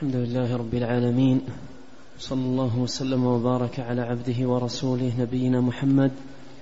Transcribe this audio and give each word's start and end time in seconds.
الحمد 0.00 0.16
لله 0.16 0.56
رب 0.56 0.74
العالمين. 0.74 1.40
صلى 2.18 2.40
الله 2.40 2.78
وسلم 2.78 3.26
وبارك 3.26 3.80
على 3.80 4.00
عبده 4.00 4.48
ورسوله 4.48 5.12
نبينا 5.20 5.60
محمد 5.60 6.10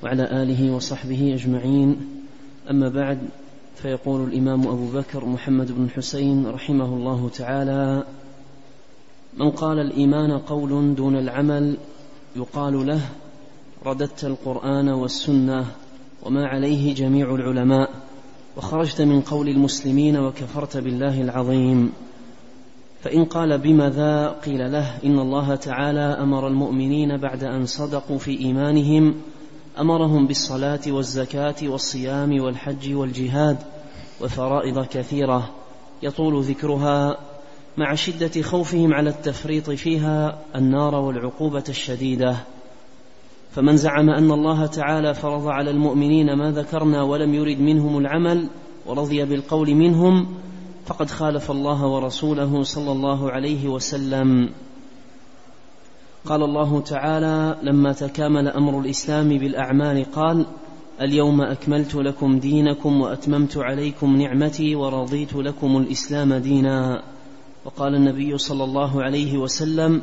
وعلى 0.02 0.42
آله 0.42 0.74
وصحبه 0.74 1.34
أجمعين. 1.34 1.96
أما 2.70 2.88
بعد 2.88 3.18
فيقول 3.74 4.28
الإمام 4.28 4.68
أبو 4.68 4.86
بكر 4.86 5.24
محمد 5.24 5.72
بن 5.72 5.90
حسين 5.90 6.46
رحمه 6.46 6.84
الله 6.84 7.28
تعالى 7.28 8.04
من 9.38 9.50
قال 9.50 9.78
الإيمان 9.78 10.38
قول 10.38 10.94
دون 10.94 11.16
العمل 11.16 11.76
يقال 12.36 12.86
له 12.86 13.00
رددت 13.86 14.24
القرآن 14.24 14.88
والسنة 14.88 15.66
وما 16.22 16.46
عليه 16.46 16.94
جميع 16.94 17.34
العلماء 17.34 17.90
وخرجت 18.56 19.02
من 19.02 19.20
قول 19.20 19.48
المسلمين 19.48 20.16
وكفرت 20.16 20.76
بالله 20.76 21.20
العظيم. 21.20 21.92
فإن 23.02 23.24
قال 23.24 23.58
بماذا 23.58 24.28
قيل 24.28 24.72
له 24.72 24.98
إن 25.04 25.18
الله 25.18 25.54
تعالى 25.54 26.00
أمر 26.00 26.48
المؤمنين 26.48 27.16
بعد 27.16 27.44
أن 27.44 27.66
صدقوا 27.66 28.18
في 28.18 28.40
إيمانهم 28.40 29.14
أمرهم 29.80 30.26
بالصلاة 30.26 30.80
والزكاة 30.88 31.54
والصيام 31.62 32.40
والحج 32.40 32.94
والجهاد 32.94 33.58
وفرائض 34.20 34.86
كثيرة. 34.86 35.50
يطول 36.02 36.42
ذكرها 36.42 37.18
مع 37.76 37.94
شدة 37.94 38.42
خوفهم 38.42 38.94
على 38.94 39.10
التفريط 39.10 39.70
فيها 39.70 40.38
النار 40.56 40.94
والعقوبة 40.94 41.64
الشديدة. 41.68 42.36
فمن 43.50 43.76
زعم 43.76 44.10
أن 44.10 44.30
الله 44.30 44.66
تعالى 44.66 45.14
فرض 45.14 45.46
على 45.46 45.70
المؤمنين 45.70 46.32
ما 46.32 46.50
ذكرنا 46.50 47.02
ولم 47.02 47.34
يرد 47.34 47.60
منهم 47.60 47.98
العمل 47.98 48.48
ورضي 48.86 49.24
بالقول 49.24 49.74
منهم 49.74 50.26
فقد 50.88 51.10
خالف 51.10 51.50
الله 51.50 51.86
ورسوله 51.86 52.62
صلى 52.62 52.92
الله 52.92 53.30
عليه 53.30 53.68
وسلم. 53.68 54.50
قال 56.26 56.42
الله 56.42 56.80
تعالى 56.80 57.56
لما 57.62 57.92
تكامل 57.92 58.48
أمر 58.48 58.80
الإسلام 58.80 59.28
بالأعمال 59.28 60.12
قال 60.12 60.46
اليوم 61.00 61.40
أكملت 61.40 61.94
لكم 61.94 62.38
دينكم 62.38 63.00
وأتممت 63.00 63.56
عليكم 63.56 64.16
نعمتي 64.16 64.74
ورضيت 64.74 65.34
لكم 65.34 65.76
الإسلام 65.76 66.34
دينا. 66.34 67.02
وقال 67.64 67.94
النبي 67.94 68.38
صلى 68.38 68.64
الله 68.64 69.02
عليه 69.02 69.38
وسلم 69.38 70.02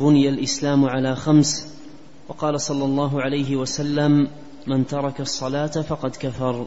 بني 0.00 0.28
الإسلام 0.28 0.84
على 0.84 1.16
خمس. 1.16 1.74
وقال 2.28 2.60
صلى 2.60 2.84
الله 2.84 3.22
عليه 3.22 3.56
وسلم 3.56 4.28
من 4.66 4.86
ترك 4.86 5.20
الصلاة 5.20 5.66
فقد 5.66 6.10
كفر. 6.10 6.66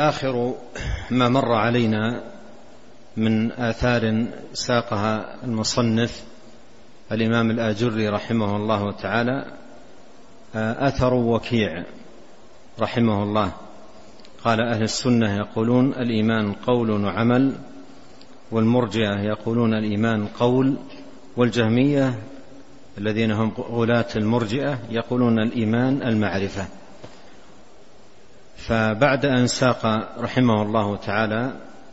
آخر 0.00 0.54
ما 1.10 1.28
مر 1.28 1.52
علينا 1.52 2.22
من 3.16 3.52
آثار 3.52 4.24
ساقها 4.52 5.44
المصنف 5.44 6.24
الإمام 7.12 7.50
الآجري 7.50 8.08
رحمه 8.08 8.56
الله 8.56 8.92
تعالى 8.92 9.44
أثر 10.54 11.14
وكيع 11.14 11.84
رحمه 12.80 13.22
الله. 13.22 13.52
قال 14.44 14.60
أهل 14.60 14.82
السنة 14.82 15.36
يقولون 15.36 15.92
الإيمان 15.94 16.52
قول 16.52 16.90
وعمل 16.90 17.52
والمرجئة 18.50 19.20
يقولون 19.20 19.74
الإيمان 19.74 20.26
قول 20.26 20.76
والجهمية 21.36 22.14
الذين 22.98 23.32
هم 23.32 23.52
غلاة 23.58 24.08
المرجئة 24.16 24.78
يقولون 24.90 25.38
الإيمان 25.38 26.02
المعرفة. 26.02 26.66
فبعد 28.66 29.26
أن 29.26 29.46
ساق 29.46 29.86
رحمه 30.18 30.62
الله 30.62 30.96
تعالى 30.96 31.52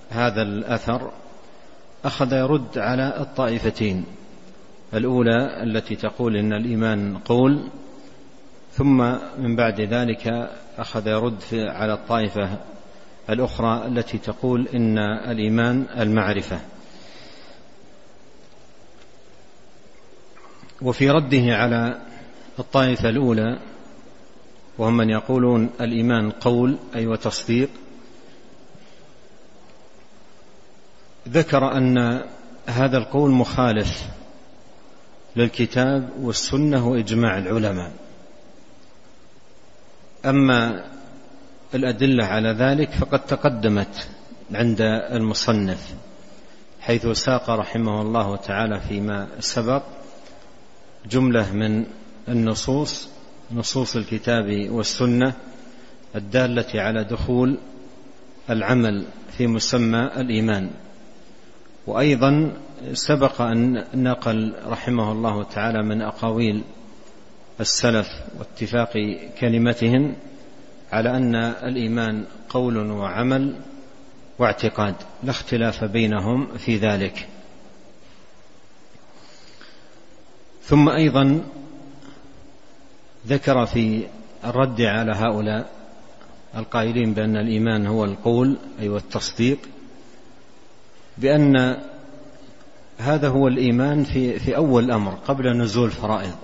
هذا 0.10 0.42
الأثر 0.42 1.12
أخذ 2.06 2.34
يرد 2.34 2.78
على 2.78 3.14
الطائفتين. 3.20 4.06
الأولى 4.94 5.64
التي 5.64 5.96
تقول 5.96 6.38
إن 6.38 6.54
الإيمان 6.54 7.18
قول 7.18 7.70
ثم 8.74 8.98
من 9.38 9.56
بعد 9.56 9.82
ذلك 9.82 10.50
أخذ 10.78 11.08
يرد 11.08 11.44
على 11.54 11.94
الطائفة 11.94 12.50
الأخرى 13.30 13.88
التي 13.88 14.18
تقول 14.18 14.68
إن 14.68 14.98
الإيمان 14.98 15.86
المعرفة. 15.98 16.60
وفي 20.82 21.10
رده 21.10 21.56
على 21.56 21.98
الطائفة 22.60 23.10
الأولى 23.10 23.60
وهم 24.78 24.98
من 24.98 25.10
يقولون 25.10 25.70
الإيمان 25.82 26.32
قول 26.32 26.78
أي 26.96 27.08
وتصديق. 27.08 27.70
ذكر 31.30 31.78
أن 31.78 32.24
هذا 32.68 32.98
القول 32.98 33.32
مخالف 33.32 34.08
للكتاب 35.36 36.10
والسنة 36.22 36.88
وإجماع 36.88 37.38
العلماء. 37.38 37.92
أما 40.26 40.84
الأدلة 41.74 42.26
على 42.26 42.50
ذلك 42.50 42.92
فقد 42.92 43.26
تقدمت 43.26 44.08
عند 44.54 44.82
المصنف 45.12 45.94
حيث 46.82 47.08
ساق 47.08 47.50
رحمه 47.50 48.02
الله 48.02 48.36
تعالى 48.36 48.80
فيما 48.80 49.28
سبق 49.40 49.84
جملة 51.06 51.52
من 51.52 51.86
النصوص 52.30 53.10
نصوص 53.52 53.96
الكتاب 53.96 54.70
والسنة 54.72 55.34
الدالة 56.16 56.82
على 56.82 57.04
دخول 57.04 57.58
العمل 58.50 59.06
في 59.38 59.48
مسمى 59.48 60.10
الإيمان. 60.18 60.70
وأيضا 61.88 62.54
سبق 62.94 63.42
أن 63.42 63.86
نقل 63.94 64.54
رحمه 64.66 65.12
الله 65.12 65.44
تعالى 65.44 65.84
من 65.84 66.02
أقاويل 66.02 66.64
السلف 67.60 68.08
واتفاق 68.40 69.20
كلمتهم 69.40 70.16
على 70.92 71.18
أن 71.18 71.36
الإيمان 71.36 72.26
قول 72.50 72.78
وعمل 72.92 73.56
واعتقاد 74.40 74.96
لا 75.24 75.32
اختلاف 75.32 75.84
بينهم 75.84 76.58
في 76.58 76.78
ذلك. 76.78 77.28
ثم 80.64 80.90
أيضا 80.90 81.42
ذكر 83.28 83.66
في 83.66 84.04
الرد 84.46 84.82
على 84.82 85.12
هؤلاء 85.12 85.70
القائلين 86.58 87.14
بأن 87.14 87.38
الإيمان 87.38 87.88
هو 87.88 88.06
القول 88.06 88.58
أي 88.80 88.90
والتصديق 88.90 89.58
بأن 91.18 91.78
هذا 92.98 93.28
هو 93.28 93.48
الإيمان 93.48 94.04
في 94.04 94.40
في 94.40 94.56
أول 94.56 94.84
الأمر 94.84 95.12
قبل 95.28 95.58
نزول 95.58 95.86
الفرائض. 95.86 96.36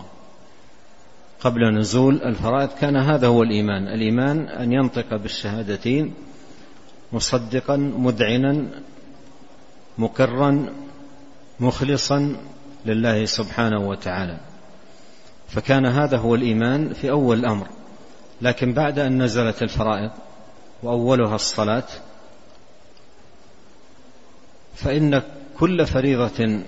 قبل 1.39 1.79
نزول 1.79 2.21
الفرائض 2.21 2.69
كان 2.69 2.95
هذا 2.95 3.27
هو 3.27 3.43
الإيمان. 3.43 3.87
الإيمان 3.87 4.47
أن 4.47 4.73
ينطق 4.73 5.15
بالشهادتين 5.15 6.13
مصدقا 7.13 7.77
مذعنا 7.77 8.65
مقرا 9.97 10.65
مخلصا 11.59 12.35
لله 12.85 13.25
سبحانه 13.25 13.89
وتعالى. 13.89 14.37
فكان 15.53 15.85
هذا 15.85 16.17
هو 16.17 16.35
الإيمان 16.35 16.93
في 16.93 17.11
أول 17.11 17.39
الأمر. 17.39 17.67
لكن 18.41 18.73
بعد 18.73 18.99
أن 18.99 19.23
نزلت 19.23 19.63
الفرائض 19.63 20.11
وأولها 20.83 21.35
الصلاة 21.35 21.87
فإن 24.75 25.21
كل 25.59 25.85
فريضة 25.85 26.61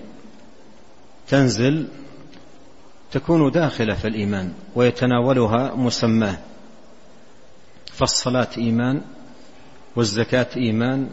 تنزل 1.28 1.88
تكون 3.12 3.50
داخلة 3.50 3.94
في 3.94 4.08
الإيمان 4.08 4.52
ويتناولها 4.74 5.74
مسماه. 5.74 6.38
فالصلاة 7.92 8.48
إيمان 8.58 9.00
والزكاة 9.96 10.48
إيمان 10.56 11.10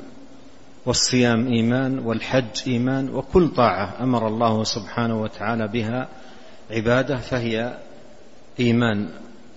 والصيام 0.86 1.48
إيمان 1.48 2.00
والحج 2.00 2.68
إيمان 2.68 3.10
وكل 3.10 3.50
طاعة 3.50 4.04
أمر 4.04 4.28
الله 4.28 4.64
سبحانه 4.64 5.22
وتعالى 5.22 5.68
بها 5.68 6.10
عبادة 6.72 7.18
فهي 7.18 7.78
إيمان 8.60 9.10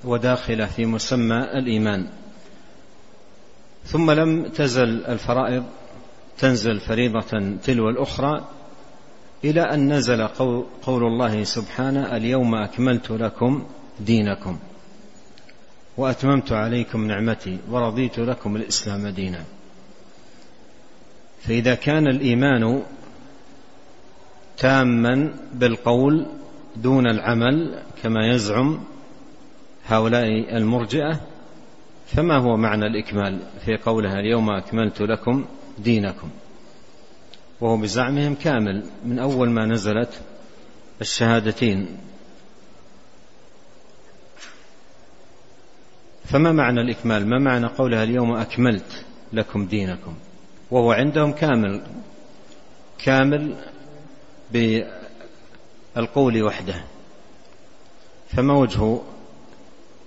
وداخلة 0.05 0.67
في 0.67 0.87
مسمى 0.87 1.37
الإيمان. 1.37 2.07
ثم 3.85 4.11
لم 4.11 4.49
تزل 4.49 5.05
الفرائض 5.07 5.65
تنزل 6.39 6.81
فريضة 6.81 7.57
تلو 7.65 7.89
الأخرى 7.89 8.49
إلى 9.45 9.61
أن 9.61 9.93
نزل 9.93 10.27
قول 10.83 11.05
الله 11.05 11.45
سبحانه 11.45 12.17
اليوم 12.17 12.55
أكملت 12.55 13.11
لكم 13.11 13.67
دينكم 14.01 14.59
وأتممت 15.97 16.53
عليكم 16.53 17.07
نعمتي 17.07 17.59
ورضيت 17.71 18.19
لكم 18.19 18.57
الإسلام 18.57 19.09
دينا. 19.09 19.45
فإذا 21.43 21.75
كان 21.75 22.07
الإيمان 22.07 22.83
تاما 24.57 25.35
بالقول 25.55 26.27
دون 26.77 27.07
العمل 27.07 27.83
كما 28.03 28.27
يزعم 28.27 28.81
هؤلاء 29.87 30.57
المرجئة 30.57 31.21
فما 32.07 32.37
هو 32.37 32.57
معنى 32.57 32.87
الإكمال 32.87 33.39
في 33.65 33.77
قولها 33.77 34.21
اليوم؟ 34.21 34.51
أكملت 34.51 35.01
لكم 35.03 35.45
دينكم. 35.79 36.29
وهو 37.61 37.77
بزعمهم 37.77 38.35
كامل 38.35 38.85
من 39.05 39.19
أول 39.19 39.51
ما 39.51 39.67
نزلت 39.67 40.21
الشهادتين. 41.01 41.99
فما 46.25 46.53
معنى 46.53 46.81
الإكمال؟ 46.81 47.27
ما 47.27 47.39
معنى 47.39 47.67
قولها 47.67 48.03
اليوم؟ 48.03 48.33
أكملت 48.33 49.05
لكم 49.33 49.67
دينكم. 49.67 50.15
وهو 50.71 50.93
عندهم 50.93 51.33
كامل 51.33 51.83
كامل 52.99 53.55
بالقول 55.97 56.43
وحده. 56.43 56.85
فما 58.29 58.55
وجه 58.55 58.99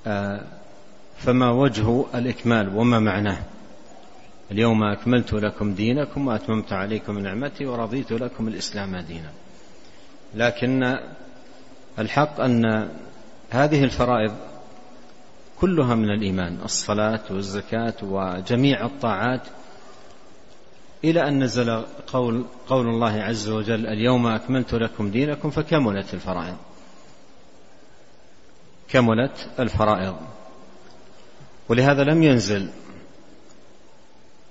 آه، 0.07 0.41
فما 1.17 1.51
وجه 1.51 2.05
الإكمال 2.15 2.77
وما 2.77 2.99
معناه؟ 2.99 3.37
اليوم 4.51 4.83
أكملت 4.83 5.33
لكم 5.33 5.73
دينكم 5.73 6.27
وأتممت 6.27 6.73
عليكم 6.73 7.19
نعمتي 7.19 7.65
ورضيت 7.65 8.11
لكم 8.11 8.47
الإسلام 8.47 8.97
دينا. 8.97 9.31
لكن 10.35 10.97
الحق 11.99 12.39
أن 12.41 12.89
هذه 13.49 13.83
الفرائض 13.83 14.31
كلها 15.59 15.95
من 15.95 16.09
الإيمان 16.09 16.57
الصلاة 16.63 17.21
والزكاة 17.29 17.93
وجميع 18.01 18.85
الطاعات 18.85 19.41
إلى 21.03 21.27
أن 21.27 21.43
نزل 21.43 21.83
قول, 22.07 22.45
قول 22.67 22.87
الله 22.87 23.11
عز 23.11 23.49
وجل 23.49 23.87
اليوم 23.87 24.27
أكملت 24.27 24.73
لكم 24.73 25.11
دينكم 25.11 25.49
فكملت 25.49 26.13
الفرائض. 26.13 26.57
كملت 28.89 29.49
الفرائض. 29.59 30.15
ولهذا 31.69 32.03
لم 32.03 32.23
ينزل 32.23 32.69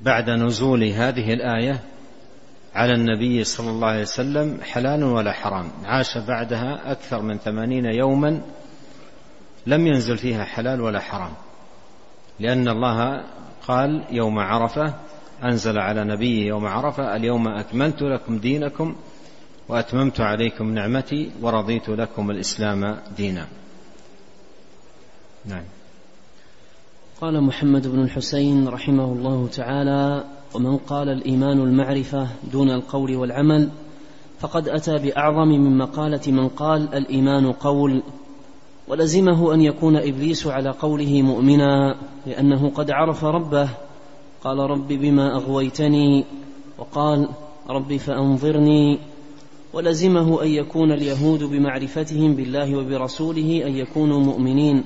بعد 0.00 0.30
نزول 0.30 0.84
هذه 0.84 1.32
الآية 1.32 1.80
على 2.74 2.92
النبي 2.92 3.44
صلى 3.44 3.70
الله 3.70 3.88
عليه 3.88 4.02
وسلم 4.02 4.60
حلال 4.62 5.04
ولا 5.04 5.32
حرام. 5.32 5.70
عاش 5.84 6.18
بعدها 6.18 6.92
أكثر 6.92 7.22
من 7.22 7.38
ثمانين 7.38 7.84
يوما 7.84 8.40
لم 9.66 9.86
ينزل 9.86 10.18
فيها 10.18 10.44
حلال 10.44 10.80
ولا 10.80 11.00
حرام. 11.00 11.32
لأن 12.40 12.68
الله 12.68 13.24
قال 13.68 14.04
يوم 14.10 14.38
عرفة 14.38 14.94
أنزل 15.44 15.78
على 15.78 16.04
نبيه 16.04 16.46
يوم 16.46 16.66
عرفة 16.66 17.16
اليوم 17.16 17.48
أكملت 17.48 18.02
لكم 18.02 18.38
دينكم 18.38 18.94
وأتممت 19.68 20.20
عليكم 20.20 20.74
نعمتي 20.74 21.30
ورضيت 21.42 21.88
لكم 21.88 22.30
الإسلام 22.30 22.96
دينا. 23.16 23.46
نعم. 25.46 25.64
قال 27.20 27.42
محمد 27.42 27.86
بن 27.86 28.02
الحسين 28.02 28.68
رحمه 28.68 29.04
الله 29.04 29.48
تعالى 29.52 30.24
ومن 30.54 30.76
قال 30.76 31.08
الإيمان 31.08 31.60
المعرفة 31.60 32.28
دون 32.52 32.70
القول 32.70 33.16
والعمل 33.16 33.68
فقد 34.40 34.68
أتى 34.68 34.98
بأعظم 34.98 35.48
من 35.48 35.78
مقالة 35.78 36.32
من 36.32 36.48
قال 36.48 36.94
الإيمان 36.94 37.52
قول 37.52 38.02
ولزمه 38.88 39.54
أن 39.54 39.60
يكون 39.60 39.96
إبليس 39.96 40.46
على 40.46 40.70
قوله 40.70 41.22
مؤمنا 41.22 41.96
لأنه 42.26 42.70
قد 42.70 42.90
عرف 42.90 43.24
ربه 43.24 43.68
قال 44.44 44.58
رب 44.58 44.88
بما 44.88 45.34
أغويتني 45.34 46.24
وقال 46.78 47.28
رب 47.70 47.96
فأنظرني 47.96 48.98
ولزمه 49.72 50.42
أن 50.42 50.48
يكون 50.48 50.92
اليهود 50.92 51.42
بمعرفتهم 51.42 52.34
بالله 52.34 52.76
وبرسوله 52.76 53.66
أن 53.66 53.76
يكونوا 53.76 54.20
مؤمنين. 54.20 54.84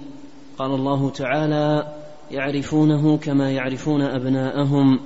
قال 0.59 0.71
الله 0.71 1.11
تعالى 1.11 1.95
يعرفونه 2.31 3.17
كما 3.17 3.51
يعرفون 3.51 4.03
أبناءهم. 4.03 5.01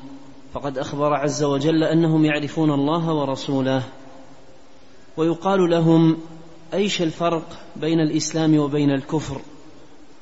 فقد 0.52 0.78
أخبر 0.78 1.14
عز 1.14 1.42
وجل 1.42 1.84
أنهم 1.84 2.24
يعرفون 2.24 2.70
الله 2.70 3.14
ورسوله. 3.14 3.82
ويقال 5.16 5.70
لهم 5.70 6.16
أيش 6.74 7.02
الفرق 7.02 7.58
بين 7.76 8.00
الإسلام 8.00 8.58
وبين 8.58 8.90
الكفر؟ 8.90 9.40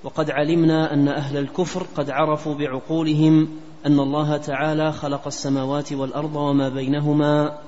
وقد 0.05 0.31
علمنا 0.31 0.94
أن 0.94 1.09
أهل 1.09 1.37
الكفر 1.37 1.87
قد 1.97 2.11
عرفوا 2.11 2.55
بعقولهم 2.55 3.49
أن 3.87 4.01
الله 4.01 4.37
تعالى 4.37 4.93
خلق 4.93 5.27
السماوات 5.27 5.93
والأرض 5.93 6.37
وما 6.37 6.69
بينهما 6.69 7.59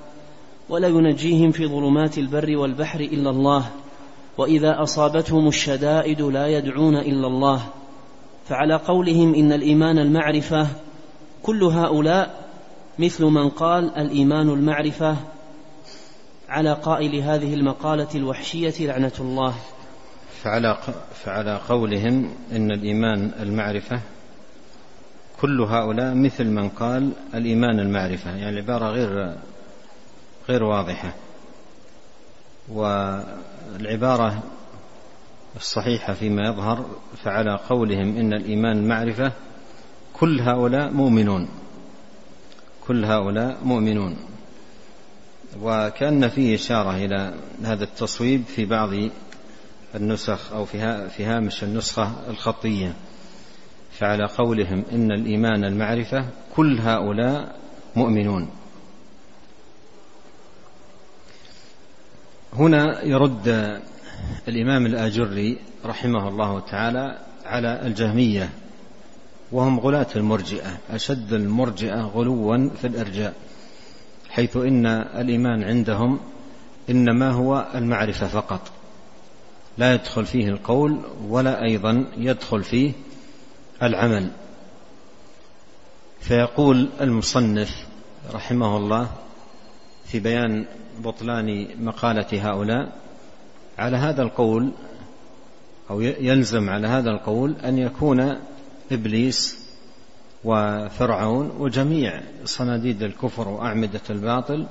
ولا 0.68 0.88
ينجيهم 0.88 1.50
في 1.50 1.66
ظلمات 1.66 2.18
البر 2.18 2.56
والبحر 2.56 3.00
إلا 3.00 3.30
الله 3.30 3.70
وإذا 4.38 4.82
أصابتهم 4.82 5.48
الشدائد 5.48 6.22
لا 6.22 6.46
يدعون 6.46 6.96
إلا 6.96 7.26
الله. 7.26 7.62
فعلى 8.48 8.74
قولهم 8.76 9.34
إن 9.34 9.52
الإيمان 9.52 9.98
المعرفة 9.98 10.66
كل 11.42 11.64
هؤلاء 11.64 12.48
مثل 12.98 13.24
من 13.24 13.48
قال 13.48 13.96
الإيمان 13.96 14.48
المعرفة 14.48 15.16
على 16.48 16.72
قائل 16.72 17.14
هذه 17.14 17.54
المقالة 17.54 18.08
الوحشية 18.14 18.86
لعنة 18.86 19.12
الله. 19.20 19.54
فعلى 20.42 20.78
فعلى 21.24 21.60
قولهم 21.68 22.30
إن 22.52 22.70
الإيمان 22.70 23.32
المعرفة 23.40 24.00
كل 25.40 25.60
هؤلاء 25.60 26.14
مثل 26.14 26.44
من 26.44 26.68
قال 26.68 27.12
الإيمان 27.34 27.80
المعرفة 27.80 28.36
يعني 28.36 28.48
العباره 28.48 28.86
غير 28.90 29.34
غير 30.48 30.64
واضحة. 30.64 31.14
والعبارة 32.68 34.42
الصحيحة 35.56 36.12
فيما 36.12 36.48
يظهر 36.48 36.86
فعلى 37.24 37.58
قولهم 37.68 38.16
إن 38.16 38.32
الإيمان 38.32 38.88
معرفة 38.88 39.32
كل 40.12 40.40
هؤلاء 40.40 40.90
مؤمنون. 40.90 41.48
كل 42.86 43.04
هؤلاء 43.04 43.58
مؤمنون. 43.64 44.16
وكأن 45.62 46.28
فيه 46.28 46.54
إشارة 46.54 46.96
إلى 46.96 47.34
هذا 47.64 47.84
التصويب 47.84 48.44
في 48.44 48.64
بعض 48.64 48.90
النسخ 49.94 50.52
أو 50.52 50.64
في 51.08 51.24
هامش 51.24 51.64
النسخة 51.64 52.12
الخطية. 52.28 52.94
فعلى 53.98 54.24
قولهم 54.24 54.84
إن 54.92 55.12
الإيمان 55.12 55.64
المعرفة 55.64 56.24
كل 56.56 56.78
هؤلاء 56.80 57.56
مؤمنون. 57.96 58.48
هنا 62.52 63.02
يرد 63.02 63.80
الإمام 64.48 64.86
الآجري 64.86 65.58
رحمه 65.84 66.28
الله 66.28 66.60
تعالى 66.60 67.18
على 67.44 67.86
الجهمية 67.86 68.50
وهم 69.52 69.80
غلاة 69.80 70.06
المرجئة 70.16 70.78
أشد 70.90 71.32
المرجئة 71.32 72.00
غلوا 72.00 72.68
في 72.80 72.86
الإرجاء 72.86 73.34
حيث 74.30 74.56
إن 74.56 74.86
الإيمان 74.86 75.64
عندهم 75.64 76.20
إنما 76.90 77.30
هو 77.30 77.66
المعرفة 77.74 78.26
فقط 78.26 78.60
لا 79.78 79.94
يدخل 79.94 80.26
فيه 80.26 80.48
القول 80.48 81.00
ولا 81.28 81.62
أيضا 81.62 82.06
يدخل 82.16 82.64
فيه 82.64 82.92
العمل. 83.82 84.30
فيقول 86.20 86.88
المصنف 87.00 87.86
رحمه 88.34 88.76
الله 88.76 89.10
في 90.06 90.20
بيان 90.20 90.66
بطلان 90.98 91.68
مقالة 91.84 92.50
هؤلاء 92.50 92.92
على 93.78 93.96
هذا 93.96 94.22
القول 94.22 94.70
أو 95.90 96.00
يلزم 96.00 96.70
على 96.70 96.88
هذا 96.88 97.10
القول 97.10 97.54
أن 97.64 97.78
يكون 97.78 98.36
إبليس 98.92 99.66
وفرعون 100.44 101.50
وجميع 101.58 102.20
صناديد 102.44 103.02
الكفر 103.02 103.48
وأعمدة 103.48 104.00
الباطل 104.10 104.66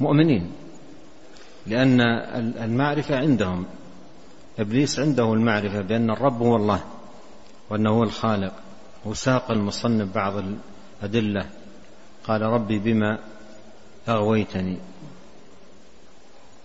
مؤمنين 0.00 0.52
لأن 1.66 2.00
المعرفة 2.64 3.16
عندهم. 3.16 3.64
إبليس 4.58 5.00
عنده 5.00 5.32
المعرفة 5.32 5.80
بأن 5.80 6.10
الرب 6.10 6.42
هو 6.42 6.56
الله. 6.56 6.80
وأنه 7.70 7.90
هو 7.90 8.02
الخالق 8.02 8.52
وساق 9.04 9.50
المصنف 9.50 10.14
بعض 10.14 10.34
الأدلة. 11.02 11.46
قال 12.24 12.42
ربي 12.42 12.78
بما 12.78 13.18
أغويتني. 14.08 14.78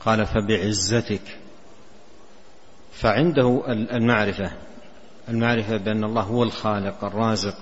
قال 0.05 0.25
فبعزتك. 0.25 1.39
فعنده 2.93 3.63
المعرفة. 3.67 4.51
المعرفة 5.29 5.77
بأن 5.77 6.03
الله 6.03 6.21
هو 6.21 6.43
الخالق 6.43 7.03
الرازق. 7.03 7.55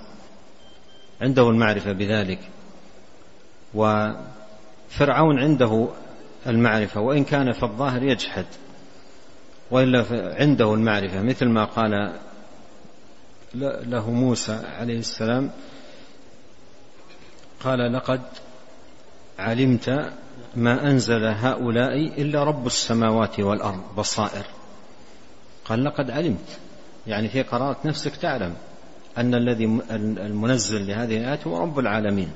عنده 1.20 1.50
المعرفة 1.50 1.92
بذلك. 1.92 2.40
وفرعون 3.74 5.38
عنده 5.38 5.88
المعرفة 6.46 7.00
وإن 7.00 7.24
كان 7.24 7.52
في 7.52 7.62
الظاهر 7.62 8.02
يجحد. 8.02 8.46
وإلا 9.70 10.04
عنده 10.40 10.74
المعرفة 10.74 11.22
مثل 11.22 11.48
ما 11.48 11.64
قال 11.64 12.12
له 13.54 14.10
موسى 14.10 14.52
عليه 14.52 14.98
السلام 14.98 15.50
قال 17.64 17.92
لقد 17.92 18.20
علمت 19.38 20.12
ما 20.56 20.90
أنزل 20.90 21.24
هؤلاء 21.24 21.96
إلا 21.96 22.44
رب 22.44 22.66
السماوات 22.66 23.40
والأرض 23.40 23.80
بصائر. 23.98 24.44
قال 25.64 25.84
لقد 25.84 26.10
علمت. 26.10 26.58
يعني 27.06 27.28
في 27.28 27.42
قرارة 27.42 27.76
نفسك 27.84 28.16
تعلم 28.16 28.54
أن 29.18 29.34
الذي 29.34 29.64
المنزل 29.90 30.86
لهذه 30.86 31.16
الآيات 31.16 31.46
هو 31.46 31.58
رب 31.58 31.78
العالمين. 31.78 32.30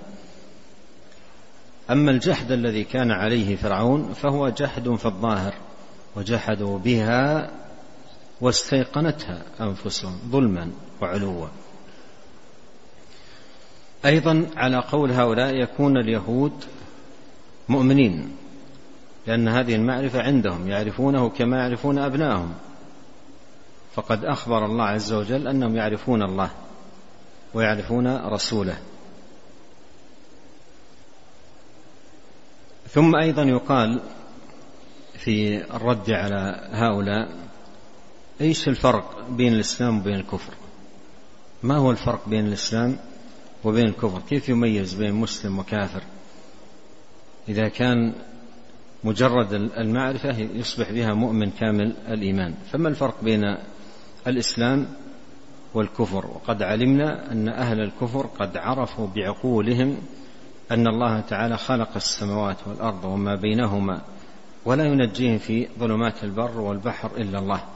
أما 1.91 2.11
الجحد 2.11 2.53
الذي 2.53 2.85
كان 2.85 3.11
عليه 3.11 3.57
فرعون 3.57 4.13
فهو 4.13 4.49
جحد 4.49 4.95
في 4.95 5.07
الظاهر 5.07 5.55
وجحدوا 6.17 6.79
بها 6.79 7.51
واستيقنتها 8.40 9.43
أنفسهم 9.61 10.19
ظلما 10.31 10.73
وعلوا. 11.02 11.47
أيضا 14.05 14.47
على 14.57 14.76
قول 14.76 15.12
هؤلاء 15.12 15.55
يكون 15.55 15.97
اليهود 15.97 16.52
مؤمنين 17.69 18.37
لأن 19.26 19.49
هذه 19.49 19.75
المعرفة 19.75 20.23
عندهم 20.23 20.69
يعرفونه 20.69 21.28
كما 21.28 21.59
يعرفون 21.59 21.99
أبنائهم. 21.99 22.55
فقد 23.95 24.25
أخبر 24.25 24.64
الله 24.64 24.85
عز 24.85 25.12
وجل 25.12 25.49
أنهم 25.49 25.76
يعرفون 25.76 26.23
الله 26.23 26.50
ويعرفون 27.55 28.16
رسوله. 28.16 28.78
ثم 32.88 33.16
أيضا 33.16 33.43
يقال 33.43 34.00
في 35.19 35.64
الرد 35.76 36.11
على 36.11 36.69
هؤلاء 36.73 37.46
إيش 38.40 38.69
الفرق 38.69 39.31
بين 39.31 39.52
الإسلام 39.52 39.99
وبين 39.99 40.14
الكفر؟ 40.14 40.52
ما 41.62 41.76
هو 41.76 41.90
الفرق 41.90 42.28
بين 42.28 42.47
الإسلام 42.47 42.97
وبين 43.64 43.85
الكفر؟ 43.85 44.21
كيف 44.28 44.49
يميز 44.49 44.95
بين 44.95 45.14
مسلم 45.14 45.59
وكافر؟ 45.59 46.02
إذا 47.49 47.69
كان 47.69 48.12
مجرد 49.05 49.52
المعرفة 49.52 50.38
يصبح 50.38 50.93
بها 50.93 51.14
مؤمن 51.14 51.50
كامل 51.50 51.97
الإيمان. 52.09 52.55
فما 52.73 52.88
الفرق 52.88 53.25
بين 53.25 53.57
الإسلام 54.26 54.87
والكفر؟ 55.75 56.26
وقد 56.26 56.62
علمنا 56.62 57.33
أن 57.33 57.49
أهل 57.49 57.81
الكفر 57.81 58.26
قد 58.26 58.57
عرفوا 58.57 59.07
بعقولهم 59.07 59.97
أن 60.71 60.87
الله 60.87 61.21
تعالى 61.21 61.57
خلق 61.57 61.90
السماوات 61.97 62.57
والأرض 62.66 63.05
وما 63.05 63.35
بينهما 63.35 64.02
ولا 64.64 64.85
ينجيهم 64.85 65.38
في 65.38 65.69
ظلمات 65.78 66.25
البر 66.25 66.61
والبحر 66.61 67.11
إلا 67.16 67.38
الله. 67.38 67.75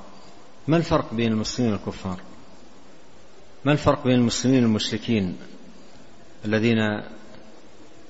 ما 0.69 0.77
الفرق 0.77 1.15
بين 1.15 1.33
المسلمين 1.33 1.73
والكفار؟ 1.73 2.21
ما 3.65 3.73
الفرق 3.73 4.05
بين 4.05 4.15
المسلمين 4.15 4.65
والمشركين 4.65 5.37
الذين 6.45 6.79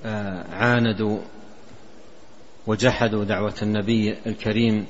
آه، 0.05 0.55
عاندوا 0.55 1.19
وجحدوا 2.67 3.23
دعوة 3.23 3.55
النبي 3.61 4.17
الكريم 4.25 4.85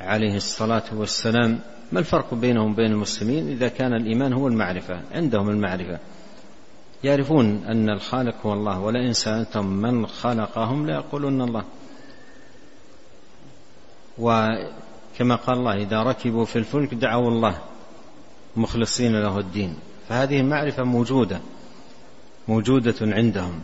عليه 0.00 0.36
الصلاة 0.36 0.82
والسلام؟ 0.92 1.60
ما 1.92 2.00
الفرق 2.00 2.34
بينهم 2.34 2.72
وبين 2.72 2.92
المسلمين؟ 2.92 3.48
إذا 3.48 3.68
كان 3.68 3.92
الإيمان 3.94 4.32
هو 4.32 4.48
المعرفة 4.48 5.00
عندهم 5.12 5.50
المعرفة. 5.50 5.98
يعرفون 7.04 7.64
أن 7.64 7.90
الخالق 7.90 8.46
هو 8.46 8.52
الله 8.52 8.80
ولئن 8.80 9.12
سالتم 9.12 9.66
من 9.66 10.06
خلقهم 10.06 10.86
ليقولون 10.86 11.42
الله. 11.42 11.64
وكما 15.20 15.36
قال 15.36 15.58
الله 15.58 15.76
إذا 15.76 16.02
ركبوا 16.02 16.44
في 16.44 16.56
الفلك 16.56 16.94
دعوا 16.94 17.30
الله 17.30 17.58
مخلصين 18.56 19.16
له 19.16 19.38
الدين. 19.38 19.74
فهذه 20.08 20.40
المعرفة 20.40 20.84
موجودة 20.84 21.40
موجودة 22.48 22.94
عندهم. 23.00 23.60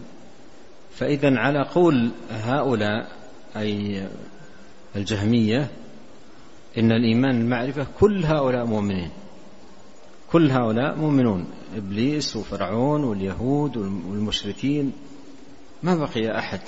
فإذا 0.97 1.39
على 1.39 1.63
قول 1.63 2.11
هؤلاء 2.31 3.09
أي 3.57 4.09
الجهمية 4.97 5.71
إن 6.79 6.93
الإيمان 6.93 7.41
المعرفة 7.41 7.87
كل 8.01 8.25
هؤلاء 8.25 8.65
مؤمنين. 8.65 9.11
كل 10.33 10.51
هؤلاء 10.51 10.97
مؤمنون 10.97 11.47
إبليس 11.77 12.37
وفرعون 12.37 13.05
واليهود 13.05 13.77
والمشركين. 13.77 14.93
ما 15.83 15.95
بقي 15.95 16.39
أحد 16.39 16.61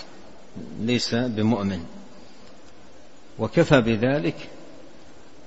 ليس 0.81 1.15
بمؤمن. 1.15 1.81
وكفى 3.39 3.81
بذلك 3.81 4.49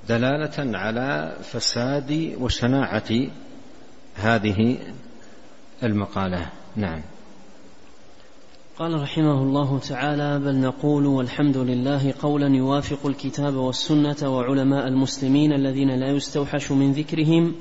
دلالة 0.09 0.77
على 0.77 1.37
فساد 1.43 2.35
وشناعة 2.39 3.11
هذه 4.15 4.77
المقالة. 5.83 6.49
نعم. 6.75 7.01
قال 8.79 9.01
رحمه 9.01 9.43
الله 9.43 9.79
تعالى 9.79 10.39
بل 10.39 10.55
نقول 10.55 11.05
والحمد 11.05 11.57
لله 11.57 12.13
قولا 12.21 12.47
يوافق 12.47 13.05
الكتاب 13.05 13.55
والسنة 13.55 14.37
وعلماء 14.37 14.87
المسلمين 14.87 15.53
الذين 15.53 15.99
لا 15.99 16.07
يستوحش 16.07 16.71
من 16.71 16.91
ذكرهم 16.91 17.55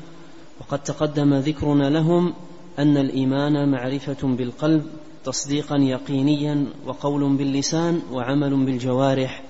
وقد 0.61 0.83
تقدم 0.83 1.35
ذكرنا 1.35 1.91
لهم 1.91 2.35
أن 2.79 2.97
الإيمان 2.97 3.71
معرفة 3.71 4.29
بالقلب 4.37 4.87
تصديقا 5.25 5.77
يقينيا 5.77 6.67
وقول 6.87 7.37
باللسان 7.37 8.03
وعمل 8.13 8.65
بالجوارح. 8.65 9.43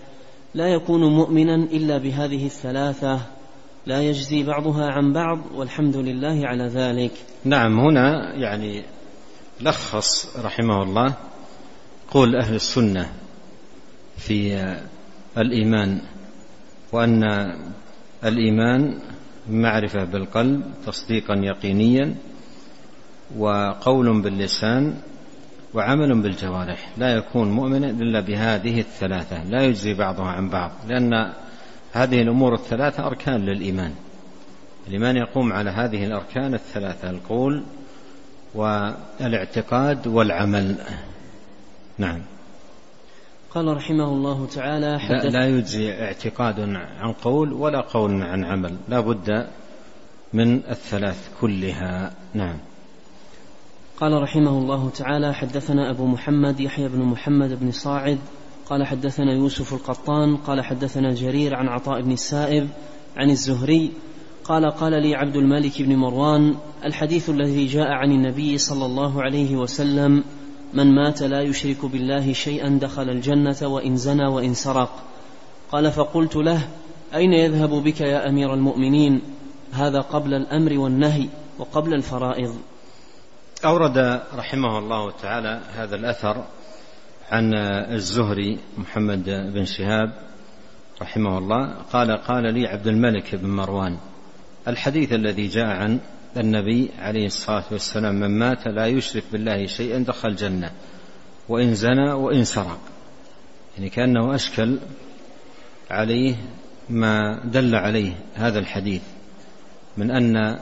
لا 0.55 0.69
يكون 0.69 1.05
مؤمنا 1.05 1.55
إلا 1.55 1.99
بهذه 1.99 2.47
الثلاثة. 2.47 3.21
لا 3.87 4.03
يجزي 4.03 4.43
بعضها 4.43 4.87
عن 4.87 5.13
بعض 5.13 5.39
والحمد 5.55 5.97
لله 5.97 6.47
على 6.47 6.65
ذلك. 6.65 7.13
نعم 7.45 7.81
هنا 7.81 8.35
يعني 8.35 8.83
لخص 9.61 10.37
رحمه 10.37 10.83
الله 10.83 11.15
قول 12.11 12.37
أهل 12.37 12.55
السنة 12.55 13.13
في 14.17 14.57
الإيمان 15.39 16.01
وأن 16.93 17.23
الإيمان 18.25 18.99
معرفة 19.51 20.05
بالقلب 20.05 20.63
تصديقا 20.87 21.35
يقينيا 21.35 22.15
وقول 23.39 24.23
باللسان 24.23 24.95
وعمل 25.75 26.23
بالجوارح. 26.23 26.89
لا 26.99 27.17
يكون 27.17 27.51
مؤمنا 27.51 27.91
إلا 27.91 28.21
بهذه 28.21 28.81
الثلاثة. 28.81 29.45
لا 29.45 29.63
يجزي 29.63 29.95
بعضها 29.95 30.27
عن 30.27 30.49
بعض. 30.49 30.71
لأن 30.89 31.33
هذه 31.93 32.23
الأمور 32.23 32.55
الثلاثة 32.55 33.07
أركان 33.07 33.41
للإيمان. 33.41 33.95
الإيمان 34.89 35.17
يقوم 35.17 35.53
على 35.53 35.71
هذه 35.71 36.05
الأركان 36.05 36.55
الثلاثة 36.55 37.11
القول 37.11 37.63
والاعتقاد 38.55 40.07
والعمل. 40.07 40.77
نعم. 41.99 42.21
قال 43.55 43.77
رحمه 43.77 44.05
الله 44.05 44.47
تعالى 44.47 45.01
لا, 45.09 45.29
لا 45.29 45.47
يجزي 45.47 45.93
اعتقاد 45.93 46.61
عن 47.01 47.13
قول 47.13 47.53
ولا 47.53 47.81
قول 47.81 48.23
عن 48.23 48.45
عمل. 48.45 48.77
لا 48.89 49.01
بد 49.01 49.47
من 50.33 50.57
الثلاث 50.57 51.29
كلها. 51.41 52.13
نعم. 52.35 52.57
قال 54.01 54.23
رحمه 54.23 54.59
الله 54.59 54.91
تعالى 54.91 55.35
حدثنا 55.35 55.91
أبو 55.91 56.07
محمد 56.07 56.61
يحيى 56.61 56.89
بن 56.89 57.03
محمد 57.03 57.61
بن 57.61 57.71
صاعد 57.71 58.19
قال 58.67 58.87
حدثنا 58.87 59.33
يوسف 59.33 59.73
القطان 59.75 60.37
قال 60.37 60.65
حدثنا 60.65 61.15
جرير 61.15 61.55
عن 61.55 61.69
عطاء 61.69 62.03
بن 62.03 62.13
السائب 62.13 62.69
عن 63.17 63.31
الزهري 63.31 63.91
قال 64.45 64.71
قال 64.71 65.03
لي 65.03 65.15
عبد 65.15 65.37
الملك 65.37 65.83
بن 65.83 65.97
مروان 65.97 66.55
الحديث 66.85 67.31
الذي 67.31 67.67
جاء 67.67 67.89
عن 67.89 68.13
النبي 68.13 68.59
صلى 68.59 68.87
الله 68.87 69.23
عليه 69.23 69.57
وسلم 69.57 70.25
من 70.75 70.95
مات 70.95 71.23
لا 71.23 71.41
يشرك 71.41 71.85
بالله 71.85 72.33
شيئا 72.33 72.69
دخل 72.69 73.11
الجنة 73.11 73.57
وإن 73.63 73.97
زنى 73.97 74.27
وإن 74.27 74.55
سرق. 74.55 75.03
قال 75.73 75.93
فقلت 75.93 76.37
له 76.37 76.69
أين 77.15 77.33
يذهب 77.33 77.71
بك 77.71 78.01
يا 78.01 78.29
أمير 78.29 78.55
المؤمنين؟ 78.55 79.21
هذا 79.73 80.01
قبل 80.01 80.35
الأمر 80.35 80.79
والنهي 80.79 81.29
وقبل 81.59 81.95
الفرائض. 81.95 82.55
أورد 83.65 84.23
رحمه 84.35 84.79
الله 84.79 85.11
تعالى 85.11 85.61
هذا 85.77 85.97
الأثر 85.97 86.45
عن 87.31 87.55
الزهري 87.95 88.59
محمد 88.79 89.25
بن 89.25 89.65
شهاب 89.65 90.13
رحمه 91.03 91.39
الله. 91.39 91.75
قال 91.93 92.17
قال 92.17 92.55
لي 92.55 92.67
عبد 92.67 92.87
الملك 92.87 93.35
بن 93.35 93.49
مروان 93.49 93.99
الحديث 94.69 95.13
الذي 95.13 95.47
جاء 95.47 95.67
عن 95.67 96.01
النبي 96.37 96.91
عليه 96.99 97.27
الصلاة 97.27 97.65
والسلام 97.71 98.15
من 98.15 98.39
مات 98.39 98.69
لا 98.69 98.87
يشرك 98.87 99.25
بالله 99.33 99.67
شيئا 99.67 99.99
دخل 99.99 100.29
الجنة 100.29 100.71
وإن 101.49 101.75
زنى 101.75 102.13
وإن 102.13 102.45
سرق. 102.45 102.81
يعني 103.77 103.91
كأنه 103.91 104.35
أشكل 104.35 104.79
عليه 105.91 106.35
ما 106.91 107.41
دل 107.45 107.75
عليه 107.75 108.13
هذا 108.35 108.59
الحديث 108.59 109.03
من 109.97 110.11
أن 110.11 110.59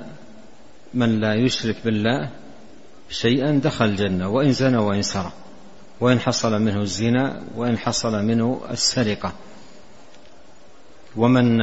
من 0.94 1.20
لا 1.20 1.34
يشرك 1.34 1.76
بالله 1.84 2.30
شيئا 3.10 3.60
دخل 3.64 3.84
الجنة 3.84 4.28
وإن 4.28 4.52
زنى 4.52 4.76
وإن 4.76 5.02
سرق 5.02 5.32
وإن 6.00 6.20
حصل 6.20 6.62
منه 6.62 6.80
الزنا 6.80 7.42
وإن 7.56 7.78
حصل 7.78 8.24
منه 8.24 8.60
السرقة. 8.70 9.32
ومن 11.16 11.58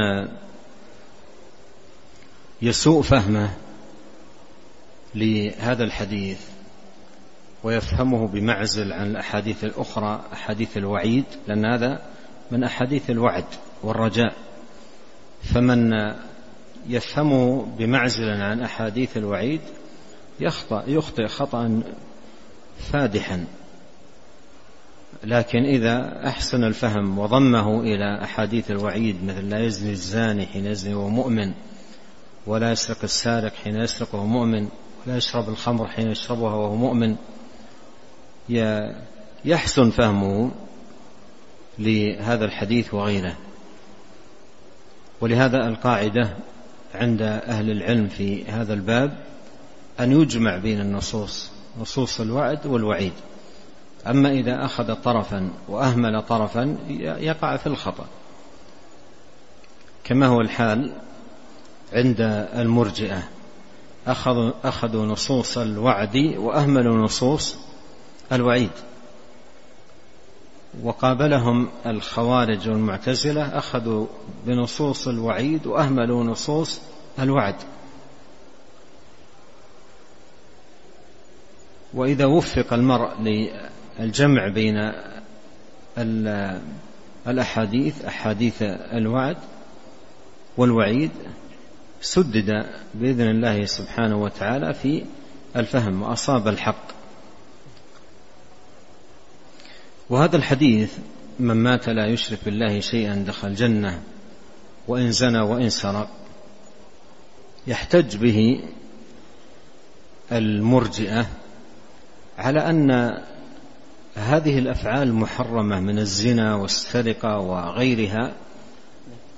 يسوء 2.62 3.02
فهمه 3.02 3.50
لهذا 5.14 5.84
الحديث 5.84 6.40
ويفهمه 7.64 8.28
بمعزل 8.28 8.92
عن 8.92 9.06
الأحاديث 9.10 9.64
الأخرى 9.64 10.24
أحاديث 10.32 10.76
الوعيد 10.76 11.24
لأن 11.48 11.64
هذا 11.64 12.02
من 12.50 12.64
أحاديث 12.64 13.10
الوعد 13.10 13.44
والرجاء. 13.82 14.34
فمن 15.54 15.92
يفهمه 16.88 17.66
بمعزل 17.78 18.28
عن 18.28 18.60
أحاديث 18.60 19.16
الوعيد 19.16 19.60
يخطأ 20.40 20.84
يخطئ 20.86 21.26
خطأ 21.26 21.82
فادحا. 22.78 23.44
لكن 25.24 25.64
إذا 25.64 26.26
أحسن 26.28 26.64
الفهم 26.64 27.18
وضمه 27.18 27.80
إلى 27.80 28.24
أحاديث 28.24 28.70
الوعيد 28.70 29.24
مثل 29.24 29.48
لا 29.48 29.64
يزني 29.64 29.90
الزاني 29.90 30.46
حين 30.46 30.66
يزني 30.66 30.94
وهو 30.94 31.08
مؤمن 31.08 31.54
ولا 32.46 32.72
يسرق 32.72 32.98
السارق 33.04 33.54
حين 33.54 33.76
يسرق 33.76 34.14
وهو 34.14 34.26
مؤمن 34.26 34.68
ولا 35.06 35.16
يشرب 35.16 35.48
الخمر 35.48 35.88
حين 35.88 36.10
يشربها 36.10 36.54
وهو 36.54 36.76
مؤمن. 36.76 37.16
يحسن 39.44 39.90
فهمه 39.90 40.50
لهذا 41.78 42.44
الحديث 42.44 42.94
وغيره. 42.94 43.36
ولهذا 45.20 45.68
القاعدة 45.68 46.36
عند 46.94 47.22
أهل 47.22 47.70
العلم 47.70 48.08
في 48.08 48.44
هذا 48.44 48.74
الباب 48.74 49.18
أن 50.00 50.12
يجمع 50.12 50.56
بين 50.56 50.80
النصوص 50.80 51.50
نصوص 51.80 52.20
الوعد 52.20 52.66
والوعيد. 52.66 53.12
أما 54.06 54.30
إذا 54.30 54.64
أخذ 54.64 54.94
طرفا 54.94 55.50
وأهمل 55.68 56.22
طرفا 56.22 56.76
يقع 57.20 57.56
في 57.56 57.66
الخطأ. 57.66 58.06
كما 60.04 60.26
هو 60.26 60.40
الحال 60.40 60.92
عند 61.92 62.20
المرجئة. 62.54 63.22
أخذوا, 64.06 64.52
أخذوا 64.64 65.06
نصوص 65.06 65.58
الوعد 65.58 66.16
وأهملوا 66.16 66.96
نصوص 66.96 67.56
الوعيد. 68.32 68.70
وقابلهم 70.82 71.68
الخوارج 71.86 72.68
والمعتزلة 72.68 73.58
أخذوا 73.58 74.06
بنصوص 74.46 75.08
الوعيد 75.08 75.66
وأهملوا 75.66 76.24
نصوص 76.24 76.80
الوعد. 77.18 77.54
وإذا 81.94 82.24
وفق 82.24 82.72
المرء 82.72 83.12
للجمع 83.98 84.48
بين 84.48 84.92
الأحاديث 87.26 88.04
أحاديث 88.04 88.62
الوعد 88.92 89.36
والوعيد 90.56 91.10
سدد 92.00 92.66
بإذن 92.94 93.30
الله 93.30 93.64
سبحانه 93.64 94.16
وتعالى 94.16 94.74
في 94.74 95.04
الفهم 95.56 96.02
وأصاب 96.02 96.48
الحق. 96.48 96.86
وهذا 100.10 100.36
الحديث 100.36 100.92
من 101.40 101.56
مات 101.56 101.88
لا 101.88 102.06
يشرك 102.06 102.38
بالله 102.44 102.80
شيئا 102.80 103.14
دخل 103.14 103.48
الجنة 103.48 104.02
وإن 104.88 105.12
زنى 105.12 105.40
وإن 105.40 105.70
سرق. 105.70 106.08
يحتج 107.66 108.16
به 108.16 108.60
المرجئة 110.32 111.26
على 112.38 112.60
أن 112.70 112.90
هذه 114.14 114.58
الأفعال 114.58 115.14
محرمة 115.14 115.80
من 115.80 115.98
الزنا 115.98 116.54
والسرقة 116.54 117.38
وغيرها 117.38 118.32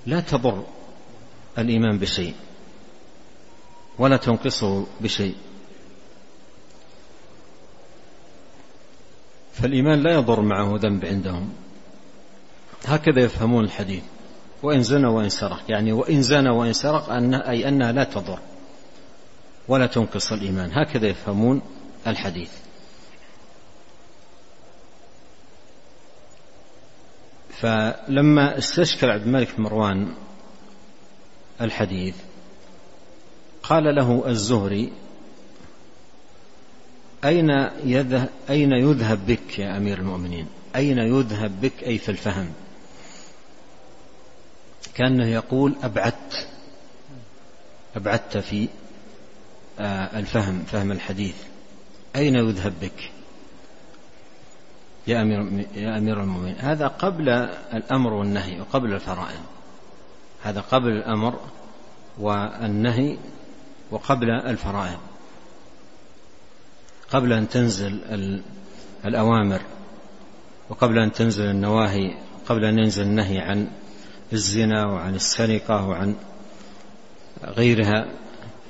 لا 0.06 0.20
تضر 0.20 0.64
الإيمان 1.58 1.98
بشيء 1.98 2.34
ولا 3.98 4.16
تنقصه 4.16 4.86
بشيء. 5.00 5.34
فالإيمان 9.52 10.02
لا 10.02 10.12
يضر 10.12 10.40
معه 10.40 10.78
ذنب 10.82 11.04
عندهم. 11.04 11.52
هكذا 12.84 13.20
يفهمون 13.20 13.64
الحديث. 13.64 14.02
وإن 14.62 14.82
زنى 14.82 15.06
وإن 15.06 15.28
سرق. 15.28 15.62
يعني 15.68 15.92
وإن 15.92 16.22
زنى 16.22 16.50
وإن 16.50 16.72
سرق 16.72 17.10
أن 17.10 17.34
أي 17.34 17.68
أنها 17.68 17.92
لا 17.92 18.04
تضر 18.04 18.38
ولا 19.68 19.86
تنقص 19.86 20.32
الإيمان. 20.32 20.70
هكذا 20.72 21.06
يفهمون 21.06 21.62
الحديث. 22.06 22.50
فلما 27.60 28.58
استشكل 28.58 29.10
عبد 29.10 29.26
الملك 29.26 29.60
مروان 29.60 30.14
الحديث 31.60 32.14
قال 33.62 33.94
له 33.94 34.24
الزهري 34.26 34.92
أين 37.24 37.50
يذهب, 37.84 38.28
أين 38.50 38.72
يذهب 38.72 39.26
بك 39.26 39.58
يا 39.58 39.76
أمير 39.76 39.98
المؤمنين؟ 39.98 40.46
أين 40.76 40.98
يذهب 40.98 41.60
بك 41.60 41.82
أي 41.82 41.98
في 41.98 42.08
الفهم؟ 42.08 42.52
كأنه 44.94 45.26
يقول 45.26 45.76
أبعدت 45.82 46.48
أبعدت 47.96 48.38
في 48.38 48.68
آه، 49.80 50.18
الفهم 50.18 50.64
فهم 50.72 50.92
الحديث. 50.92 51.34
أين 52.16 52.34
يذهب 52.34 52.72
بك؟ 52.82 53.10
يا 55.08 55.22
أمير, 55.22 55.66
يا 55.74 55.98
أمير 55.98 56.22
المؤمنين. 56.22 56.56
هذا 56.58 56.86
قبل 56.86 57.28
الأمر 57.74 58.12
والنهي 58.12 58.60
وقبل 58.60 58.92
الفرائض. 58.94 59.40
هذا 60.42 60.60
قبل 60.60 60.88
الأمر 60.88 61.40
والنهي 62.18 63.18
وقبل 63.90 64.30
الفرائض. 64.30 64.98
قبل 67.10 67.32
أن 67.32 67.48
تنزل 67.48 68.00
الأوامر 69.04 69.60
وقبل 70.70 70.98
أن 70.98 71.12
تنزل 71.12 71.44
النواهي 71.44 72.14
قبل 72.46 72.64
أن 72.64 72.78
ينزل 72.78 73.02
النهي 73.02 73.38
عن 73.38 73.70
الزنا 74.32 74.86
وعن 74.86 75.14
السرقة 75.14 75.88
وعن 75.88 76.16
غيرها 77.44 78.06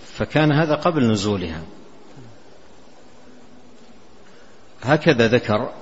فكان 0.05 0.53
هذا 0.53 0.75
قبل 0.75 1.11
نزولها. 1.11 1.63
هكذا 4.83 5.29
ذكر 5.29 5.73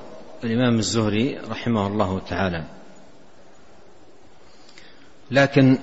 الإمام 0.47 0.79
الزهري 0.79 1.39
رحمه 1.39 1.87
الله 1.87 2.19
تعالى. 2.19 2.65
لكن 5.31 5.79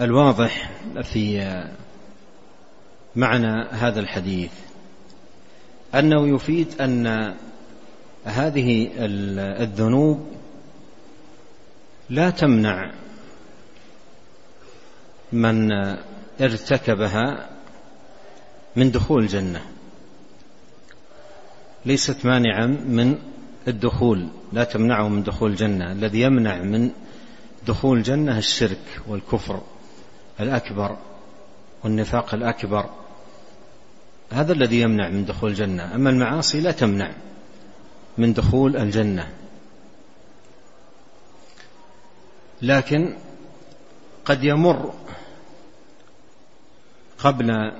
الواضح 0.00 0.70
في 1.02 1.62
معنى 3.16 3.68
هذا 3.70 4.00
الحديث 4.00 4.52
أنه 5.94 6.34
يفيد 6.34 6.80
أن 6.80 7.34
هذه 8.24 8.90
الذنوب 9.62 10.32
لا 12.10 12.30
تمنع 12.30 12.92
من 15.32 15.72
ارتكبها 16.40 17.50
من 18.76 18.90
دخول 18.90 19.22
الجنة. 19.22 19.73
ليست 21.86 22.26
مانعا 22.26 22.66
من 22.66 23.18
الدخول 23.68 24.28
لا 24.52 24.64
تمنعه 24.64 25.08
من 25.08 25.22
دخول 25.22 25.50
الجنة. 25.50 25.92
الذي 25.92 26.20
يمنع 26.20 26.62
من 26.62 26.90
دخول 27.66 27.98
الجنة 27.98 28.38
الشرك 28.38 29.00
والكفر 29.08 29.62
الأكبر 30.40 30.96
والنفاق 31.84 32.34
الأكبر. 32.34 32.90
هذا 34.32 34.52
الذي 34.52 34.80
يمنع 34.80 35.08
من 35.08 35.24
دخول 35.24 35.50
الجنة. 35.50 35.94
أما 35.94 36.10
المعاصي 36.10 36.60
لا 36.60 36.70
تمنع 36.70 37.10
من 38.18 38.32
دخول 38.32 38.76
الجنة. 38.76 39.28
لكن 42.62 43.16
قد 44.24 44.44
يمر 44.44 44.94
قبل 47.18 47.72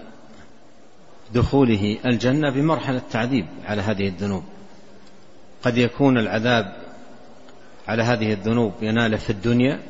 دخوله 1.34 1.98
الجنة 2.04 2.50
بمرحلة 2.50 3.02
تعذيب 3.10 3.46
على 3.64 3.82
هذه 3.82 4.08
الذنوب. 4.08 4.44
قد 5.62 5.78
يكون 5.78 6.18
العذاب 6.18 6.76
على 7.88 8.02
هذه 8.02 8.32
الذنوب 8.32 8.72
يناله 8.82 9.16
في 9.16 9.30
الدنيا 9.30 9.80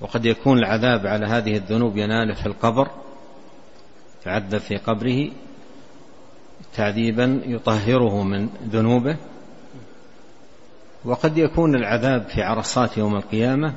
وقد 0.00 0.24
يكون 0.26 0.58
العذاب 0.58 1.06
على 1.06 1.26
هذه 1.26 1.56
الذنوب 1.56 1.96
يناله 1.96 2.34
في 2.34 2.46
القبر 2.46 2.90
يعذب 4.26 4.58
في 4.58 4.76
قبره 4.76 5.30
تعذيبا 6.74 7.40
يطهره 7.46 8.22
من 8.22 8.48
ذنوبه. 8.70 9.16
وقد 11.04 11.38
يكون 11.38 11.74
العذاب 11.74 12.28
في 12.28 12.42
عرصات 12.42 12.98
يوم 12.98 13.16
القيامة 13.16 13.74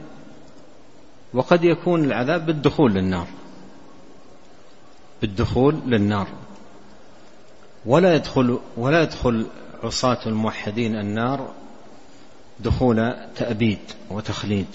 وقد 1.34 1.64
يكون 1.64 2.04
العذاب 2.04 2.46
بالدخول 2.46 2.94
للنار. 2.94 3.28
بالدخول 5.22 5.76
للنار. 5.86 6.28
ولا 7.86 8.16
يدخل 8.16 8.60
ولا 8.78 9.04
يدخل 9.04 9.46
عصاة 9.84 10.20
الموحدين 10.26 10.96
النار 10.96 11.54
دخول 12.60 13.14
تأبيد 13.36 13.80
وتخليد. 14.10 14.68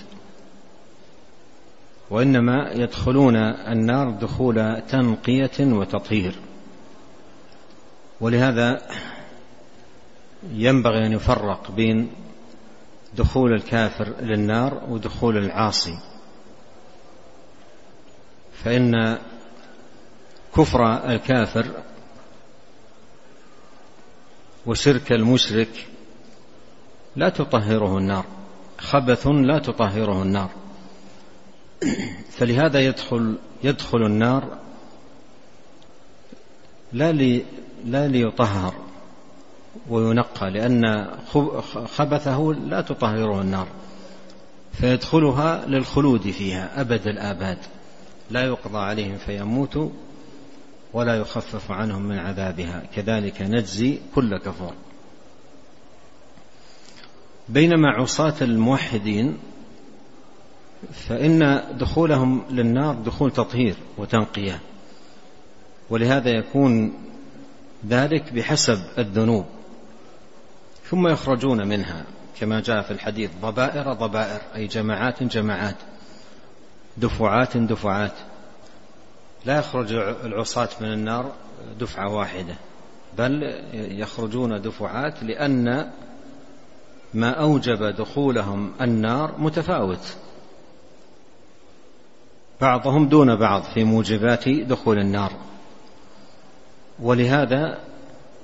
وإنما 2.11 2.73
يدخلون 2.73 3.37
النار 3.37 4.11
دخول 4.11 4.83
تنقية 4.89 5.61
وتطهير. 5.61 6.35
ولهذا 8.21 8.83
ينبغي 10.53 11.07
أن 11.07 11.13
يفرق 11.13 11.71
بين 11.71 12.11
دخول 13.17 13.53
الكافر 13.53 14.13
للنار 14.21 14.83
ودخول 14.89 15.37
العاصي. 15.37 15.99
فإن 18.65 19.19
كفر 20.57 21.11
الكافر 21.11 21.67
وشرك 24.67 25.13
المشرك 25.13 25.87
لا 27.17 27.29
تطهره 27.29 27.99
النار 27.99 28.25
خبث 28.79 29.27
لا 29.27 29.59
تطهره 29.59 30.23
النار. 30.23 30.51
فلهذا 32.31 32.81
يدخل 32.81 33.39
يدخل 33.65 34.07
النار 34.07 34.59
لا 36.93 37.13
لي 37.13 37.45
لا 37.85 38.09
ليطهر 38.09 38.75
وينقى 39.91 40.51
لأن 40.51 41.11
خبثه 41.87 42.55
لا 42.69 42.81
تطهره 42.81 43.41
النار. 43.41 43.67
فيدخلها 44.73 45.67
للخلود 45.67 46.31
فيها 46.31 46.81
أبد 46.81 47.07
الآباد. 47.07 47.59
لا 48.31 48.45
يقضى 48.45 48.79
عليهم 48.79 49.17
فيموتوا 49.17 49.91
ولا 50.95 51.17
يخفف 51.17 51.71
عنهم 51.71 52.03
من 52.03 52.19
عذابها. 52.19 52.83
كذلك 52.97 53.43
نجزي 53.43 53.99
كل 54.15 54.39
كفور. 54.39 54.73
بينما 57.49 57.89
عصاة 57.91 58.35
الموحدين 58.43 59.39
فإن 60.93 61.63
دخولهم 61.79 62.45
للنار 62.51 62.95
دخول 62.95 63.31
تطهير 63.31 63.77
وتنقية. 63.99 64.61
ولهذا 65.91 66.31
يكون 66.31 66.95
ذلك 67.89 68.33
بحسب 68.33 68.79
الذنوب. 68.99 69.45
ثم 70.91 71.09
يخرجون 71.09 71.69
منها 71.69 72.05
كما 72.41 72.61
جاء 72.61 72.83
في 72.83 72.91
الحديث 72.91 73.31
ضبائر 73.43 73.93
ضبائر 73.93 74.41
أي 74.55 74.67
جماعات 74.67 75.23
جماعات 75.23 75.77
دفعات 76.97 77.57
دفعات. 77.57 78.13
لا 79.47 79.59
يخرج 79.59 79.93
العصاة 80.25 80.69
من 80.81 80.93
النار 80.93 81.33
دفعة 81.81 82.15
واحدة 82.15 82.55
بل 83.19 83.61
يخرجون 83.75 84.63
دفعات 84.63 85.23
لأن 85.23 85.91
ما 87.15 87.31
أوجب 87.31 87.85
دخولهم 87.85 88.73
النار 88.81 89.35
متفاوت. 89.39 90.17
بعضهم 92.61 93.09
دون 93.09 93.37
بعض 93.37 93.63
في 93.63 93.85
موجبات 93.85 94.49
دخول 94.49 94.99
النار. 94.99 95.33
ولهذا 97.03 97.79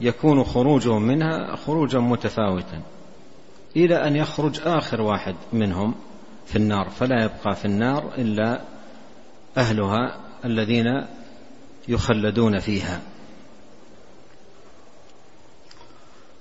يكون 0.01 0.45
خروجهم 0.45 1.03
منها 1.03 1.57
خروجا 1.57 1.99
متفاوتا. 1.99 2.83
إلى 3.77 4.07
أن 4.07 4.17
يخرج 4.17 4.61
آخر 4.65 5.01
واحد 5.01 5.35
منهم 5.53 5.95
في 6.47 6.57
النار 6.57 6.91
فلا 6.91 7.25
يبقى 7.25 7.57
في 7.57 7.65
النار 7.65 8.11
إلا 8.19 8.61
أهلها 9.57 10.30
الذين 10.44 11.07
يخلدون 11.88 12.59
فيها. 12.59 13.00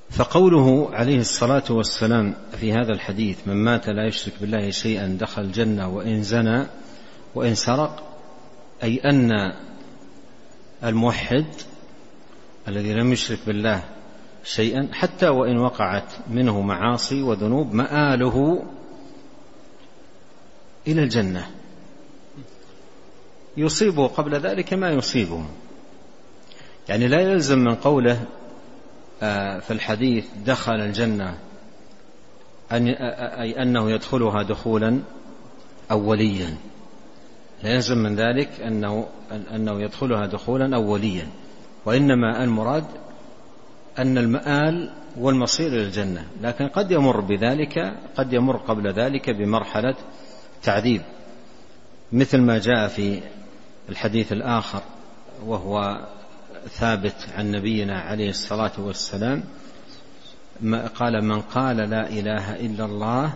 فقوله 0.10 0.90
عليه 0.96 1.20
الصلاة 1.20 1.64
والسلام 1.70 2.36
في 2.60 2.74
هذا 2.74 2.94
الحديث 2.94 3.48
من 3.48 3.56
مات 3.56 3.88
لا 3.88 4.08
يشرك 4.08 4.34
بالله 4.42 4.70
شيئا 4.70 5.18
دخل 5.22 5.42
الجنة 5.42 5.88
وإن 5.88 6.24
زنى 6.24 6.66
وإن 7.36 7.56
سرق 7.56 8.04
أي 8.84 8.98
أن 8.98 9.32
الموحد 10.84 11.46
الذي 12.68 12.94
لم 12.94 13.12
يشرك 13.12 13.40
بالله 13.48 13.84
شيئا 14.44 14.90
حتى 14.94 15.28
وإن 15.28 15.58
وقعت 15.58 16.14
منه 16.30 16.62
معاصي 16.62 17.22
وذنوب 17.22 17.74
مآله 17.74 18.64
إلى 20.88 21.04
الجنة. 21.04 21.48
يصيبه 23.60 24.08
قبل 24.08 24.36
ذلك 24.36 24.74
ما 24.74 24.90
يصيبه. 24.90 25.46
يعني 26.90 27.08
لا 27.08 27.22
يلزم 27.22 27.60
من 27.60 27.76
قوله 27.76 28.26
آه، 29.24 29.60
في 29.60 29.72
الحديث 29.72 30.26
دخل 30.46 30.76
الجنة 30.76 31.38
أن 32.72 32.88
أي 32.88 33.62
أنه 33.62 33.92
يدخلها 33.92 34.44
دخولا 34.44 35.00
أوليا 35.92 36.58
لا 37.64 37.70
يلزم 37.70 37.98
من 37.98 38.16
ذلك 38.16 38.62
أنه 38.62 39.08
أنه 39.56 39.82
يدخلها 39.82 40.26
دخولا 40.26 40.76
أوليا 40.76 41.28
وإنما 41.86 42.44
المراد 42.44 42.86
أن 44.00 44.18
المآل 44.18 44.92
والمصير 45.18 45.68
إلى 45.68 45.84
الجنة. 45.84 46.26
لكن 46.42 46.68
قد 46.68 46.92
يمر 46.92 47.22
بذلك 47.22 47.94
قد 48.16 48.34
يمر 48.34 48.58
قبل 48.58 48.94
ذلك 48.94 49.30
بمرحلة 49.30 49.96
تعذيب. 50.64 51.02
مثل 52.12 52.42
ما 52.42 52.58
جاء 52.58 52.88
في 52.88 53.22
الحديث 53.90 54.32
الآخر 54.32 54.82
وهو 55.46 56.06
ثابت 56.68 57.16
عن 57.38 57.52
نبينا 57.52 58.00
عليه 58.00 58.30
الصلاة 58.30 58.72
والسلام 58.78 59.44
قال 60.96 61.24
من 61.24 61.42
قال 61.42 61.78
لا 61.78 62.10
إله 62.10 62.56
إلا 62.56 62.86
الله 62.86 63.34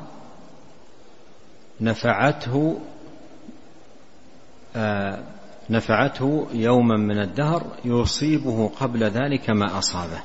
نفعته 1.81 2.79
آه، 4.75 5.23
نفعته 5.69 6.47
يوما 6.53 6.97
من 6.97 7.19
الدهر 7.19 7.65
يصيبه 7.85 8.67
قبل 8.79 9.03
ذلك 9.03 9.49
ما 9.49 9.77
أصابه. 9.77 10.21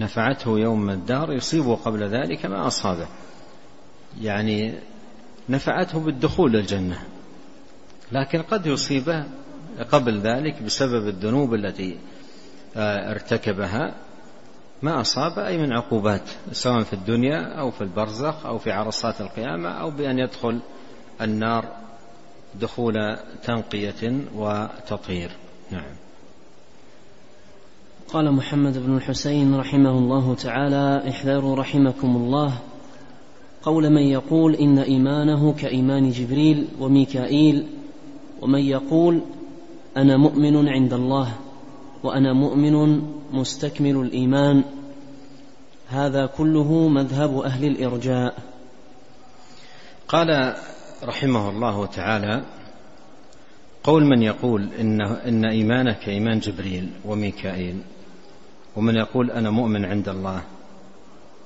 نفعته 0.00 0.58
يوم 0.58 0.80
من 0.80 0.92
الدهر 0.92 1.32
يصيبه 1.32 1.76
قبل 1.76 2.08
ذلك 2.08 2.46
ما 2.46 2.66
أصابه. 2.66 3.06
يعني 4.20 4.74
نفعته 5.48 6.00
بالدخول 6.00 6.52
للجنة. 6.52 6.98
لكن 8.12 8.42
قد 8.42 8.66
يصيبه 8.66 9.24
قبل 9.90 10.20
ذلك 10.20 10.62
بسبب 10.62 11.08
الذنوب 11.08 11.54
التي 11.54 11.96
آه، 12.76 13.10
ارتكبها. 13.10 13.94
ما 14.82 15.00
أصاب 15.00 15.38
أي 15.38 15.58
من 15.58 15.72
عقوبات 15.72 16.30
سواء 16.52 16.82
في 16.82 16.92
الدنيا 16.92 17.60
أو 17.60 17.70
في 17.70 17.80
البرزخ 17.80 18.46
أو 18.46 18.58
في 18.58 18.72
عرصات 18.72 19.20
القيامة 19.20 19.68
أو 19.68 19.90
بأن 19.90 20.18
يدخل 20.18 20.60
النار 21.20 21.64
دخول 22.60 22.94
تنقية 23.42 24.20
وتطهير. 24.34 25.30
نعم. 25.70 25.96
قال 28.08 28.32
محمد 28.32 28.78
بن 28.78 28.96
الحسين 28.96 29.54
رحمه 29.54 29.90
الله 29.90 30.34
تعالى 30.34 31.08
احذروا 31.08 31.56
رحمكم 31.56 32.16
الله. 32.16 32.58
قول 33.62 33.90
من 33.90 34.02
يقول 34.02 34.54
إن 34.54 34.78
إيمانه 34.78 35.52
كإيمان 35.52 36.10
جبريل 36.10 36.68
وميكائيل 36.80 37.66
ومن 38.46 38.62
يقول 38.62 39.22
أنا 39.96 40.16
مؤمن 40.16 40.68
عند 40.68 40.92
الله 40.92 41.34
وأنا 42.02 42.32
مؤمن 42.32 43.02
مستكمل 43.32 43.96
الإيمان 43.96 44.64
هذا 45.88 46.26
كله 46.26 46.88
مذهب 46.88 47.38
أهل 47.38 47.64
الإرجاء. 47.64 48.38
قال 50.08 50.54
رحمه 51.04 51.50
الله 51.50 51.86
تعالى 51.86 52.44
قول 53.84 54.04
من 54.04 54.22
يقول 54.22 54.68
إن, 54.80 55.00
إن 55.02 55.44
إيمانه 55.44 55.92
كإيمان 55.92 56.38
جبريل 56.38 56.90
وميكائيل 57.04 57.80
ومن 58.76 58.96
يقول 58.96 59.30
أنا 59.30 59.50
مؤمن 59.50 59.84
عند 59.84 60.08
الله 60.08 60.42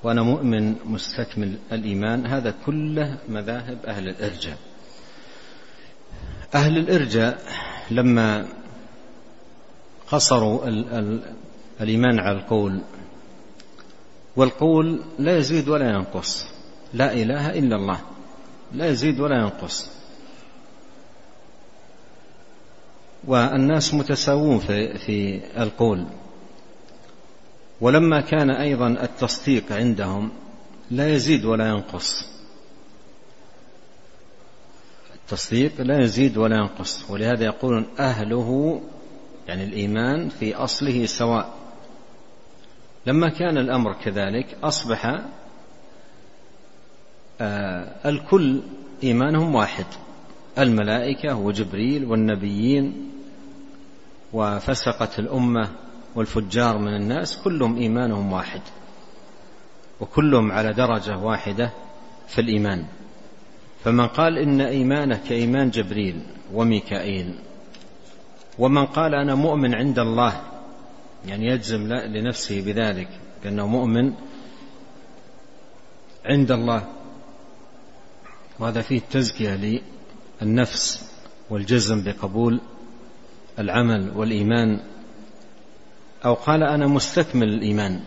وأنا 0.03 0.21
مؤمن 0.21 0.75
مستكمل 0.85 1.57
الإيمان 1.71 2.25
هذا 2.25 2.53
كله 2.65 3.17
مذاهب 3.29 3.77
أهل 3.85 4.09
الإرجاء. 4.09 4.57
أهل 6.55 6.77
الإرجاء 6.77 7.41
لما 7.91 8.47
قصروا 10.11 10.67
ال 10.67 10.93
ال 10.93 11.33
الإيمان 11.81 12.19
على 12.19 12.37
القول 12.37 12.81
والقول 14.35 15.01
لا 15.19 15.37
يزيد 15.37 15.69
ولا 15.69 15.89
ينقص. 15.89 16.45
لا 16.93 17.13
إله 17.13 17.49
إلا 17.59 17.75
الله 17.75 17.99
لا 18.73 18.89
يزيد 18.89 19.19
ولا 19.19 19.35
ينقص. 19.35 19.89
والناس 23.27 23.93
متساوون 23.93 24.59
في, 24.59 24.97
في 24.97 25.41
القول. 25.61 26.05
ولما 27.81 28.21
كان 28.21 28.49
أيضا 28.49 28.87
التصديق 28.87 29.71
عندهم 29.71 30.31
لا 30.91 31.13
يزيد 31.15 31.45
ولا 31.45 31.67
ينقص. 31.69 32.31
التصديق 35.31 35.81
لا 35.81 36.03
يزيد 36.03 36.37
ولا 36.37 36.55
ينقص 36.55 37.09
ولهذا 37.09 37.45
يقولون 37.45 37.85
أهله 37.99 38.81
يعني 39.47 39.63
الإيمان 39.63 40.29
في 40.29 40.55
أصله 40.55 41.05
سواء. 41.05 41.53
لما 43.05 43.29
كان 43.29 43.57
الأمر 43.57 43.93
كذلك 43.93 44.57
أصبح 44.63 45.21
آه، 47.41 48.09
الكل 48.09 48.61
إيمانهم 49.03 49.55
واحد. 49.55 49.85
الملائكة 50.57 51.35
وجبريل 51.35 52.05
والنبيين 52.05 53.11
وفسقه 54.33 55.19
الأمة 55.19 55.69
والفجار 56.15 56.77
من 56.77 56.95
الناس 56.95 57.37
كلهم 57.37 57.77
إيمانهم 57.77 58.33
واحد. 58.33 58.61
وكلهم 59.99 60.51
على 60.51 60.73
درجة 60.73 61.17
واحدة 61.17 61.71
في 62.27 62.41
الإيمان. 62.41 62.85
فمن 63.83 64.07
قال 64.07 64.37
إن 64.37 64.61
ايمانه 64.61 65.21
كإيمان 65.29 65.69
جبريل 65.69 66.21
وميكائيل 66.53 67.35
ومن 68.59 68.85
قال 68.85 69.15
أنا 69.15 69.35
مؤمن 69.35 69.75
عند 69.75 69.99
الله 69.99 70.41
يعني 71.27 71.45
يجزم 71.45 71.93
لنفسه 71.93 72.61
بذلك 72.61 73.09
بأنه 73.43 73.67
مؤمن 73.67 74.13
عند 76.25 76.51
الله. 76.51 76.87
وهذا 78.59 78.81
فيه 78.81 79.01
تزكية 79.11 79.81
للنفس 80.41 81.11
والجزم 81.49 82.03
بقبول 82.03 82.61
العمل 83.59 84.11
والإيمان. 84.15 84.79
أو 86.25 86.33
قال 86.33 86.63
أنا 86.63 86.87
مستكمل 86.87 87.47
الإيمان 87.47 87.99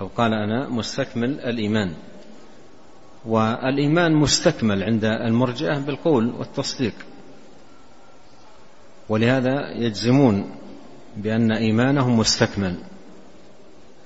أو 0.00 0.06
قال 0.06 0.34
أنا 0.34 0.68
مستكمل 0.68 1.40
الإيمان. 1.40 1.94
والإيمان 3.26 4.14
مستكمل 4.14 4.82
عند 4.82 5.04
المرجئة 5.04 5.78
بالقول 5.78 6.34
والتصديق. 6.38 6.94
ولهذا 9.08 9.70
يجزمون 9.70 10.50
بأن 11.16 11.52
إيمانهم 11.52 12.18
مستكمل 12.18 12.78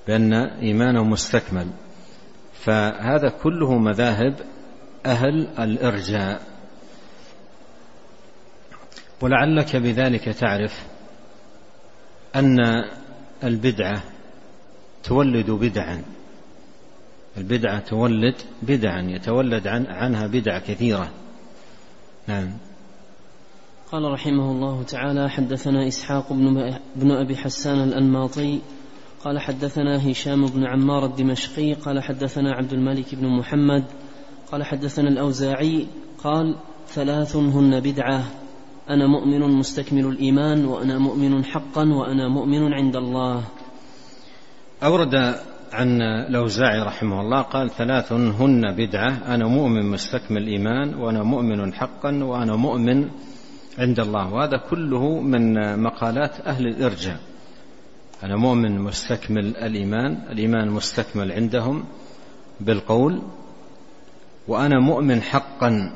بأن 0.07 0.33
إيمانهم 0.33 1.09
مستكمل. 1.09 1.67
فهذا 2.53 3.29
كله 3.43 3.77
مذاهب 3.77 4.35
أهل 5.05 5.47
الإرجاء. 5.59 6.41
ولعلك 9.21 9.75
بذلك 9.75 10.23
تعرف 10.23 10.83
أن 12.35 12.59
البدعة 13.43 14.03
تولد 15.03 15.51
بدعا. 15.51 16.16
البدعة 17.37 17.79
تولد 17.79 18.35
بدعا 18.61 19.01
يتولد 19.01 19.67
عن 19.67 19.85
عنها 19.85 20.27
بدع 20.27 20.59
كثيرة. 20.59 21.09
نعم. 22.27 22.49
قال 23.91 24.11
رحمه 24.11 24.51
الله 24.51 24.83
تعالى 24.83 25.29
حدثنا 25.29 25.87
إسحاق 25.87 26.33
بن, 26.33 26.77
بن 26.95 27.11
أبي 27.11 27.37
حسان 27.37 27.83
الأنماطي 27.83 28.59
قال 29.23 29.39
حدثنا 29.39 30.11
هشام 30.11 30.45
بن 30.45 30.65
عمار 30.65 31.05
الدمشقي 31.05 31.73
قال 31.73 32.03
حدثنا 32.03 32.53
عبد 32.53 32.73
الملك 32.73 33.15
بن 33.15 33.27
محمد 33.27 33.83
قال 34.51 34.63
حدثنا 34.63 35.09
الأوزاعي 35.09 35.87
قال 36.23 36.55
ثلاث 36.87 37.35
هن 37.35 37.79
بدعة 37.79 38.23
أنا 38.89 39.07
مؤمن 39.07 39.39
مستكمل 39.39 40.05
الإيمان 40.05 40.65
وأنا 40.65 40.97
مؤمن 40.99 41.45
حقا 41.45 41.89
وأنا 41.93 42.27
مؤمن 42.27 42.73
عند 42.73 42.95
الله. 42.95 43.43
أورد 44.83 45.35
عن 45.77 46.01
الأوزاعي 46.01 46.79
رحمه 46.79 47.21
الله 47.21 47.41
قال 47.41 47.69
ثلاث 47.69 48.11
هن 48.11 48.75
بدعة 48.75 49.35
أنا 49.35 49.47
مؤمن 49.47 49.85
مستكمل 49.85 50.37
الإيمان 50.37 50.95
وأنا 50.95 51.23
مؤمن 51.23 51.73
حقا 51.73 52.23
وأنا 52.23 52.55
مؤمن 52.55 53.09
عند 53.77 53.99
الله. 53.99 54.33
وهذا 54.33 54.57
كله 54.69 55.19
من 55.19 55.53
مقالات 55.83 56.39
أهل 56.39 56.67
الإرجاء. 56.67 57.19
أنا 58.23 58.35
مؤمن 58.35 58.79
مستكمل 58.79 59.57
الإيمان 59.57 60.17
الإيمان 60.31 60.69
مستكمل 60.69 61.31
عندهم 61.31 61.85
بالقول 62.59 63.21
وأنا 64.47 64.79
مؤمن 64.79 65.21
حقا. 65.21 65.93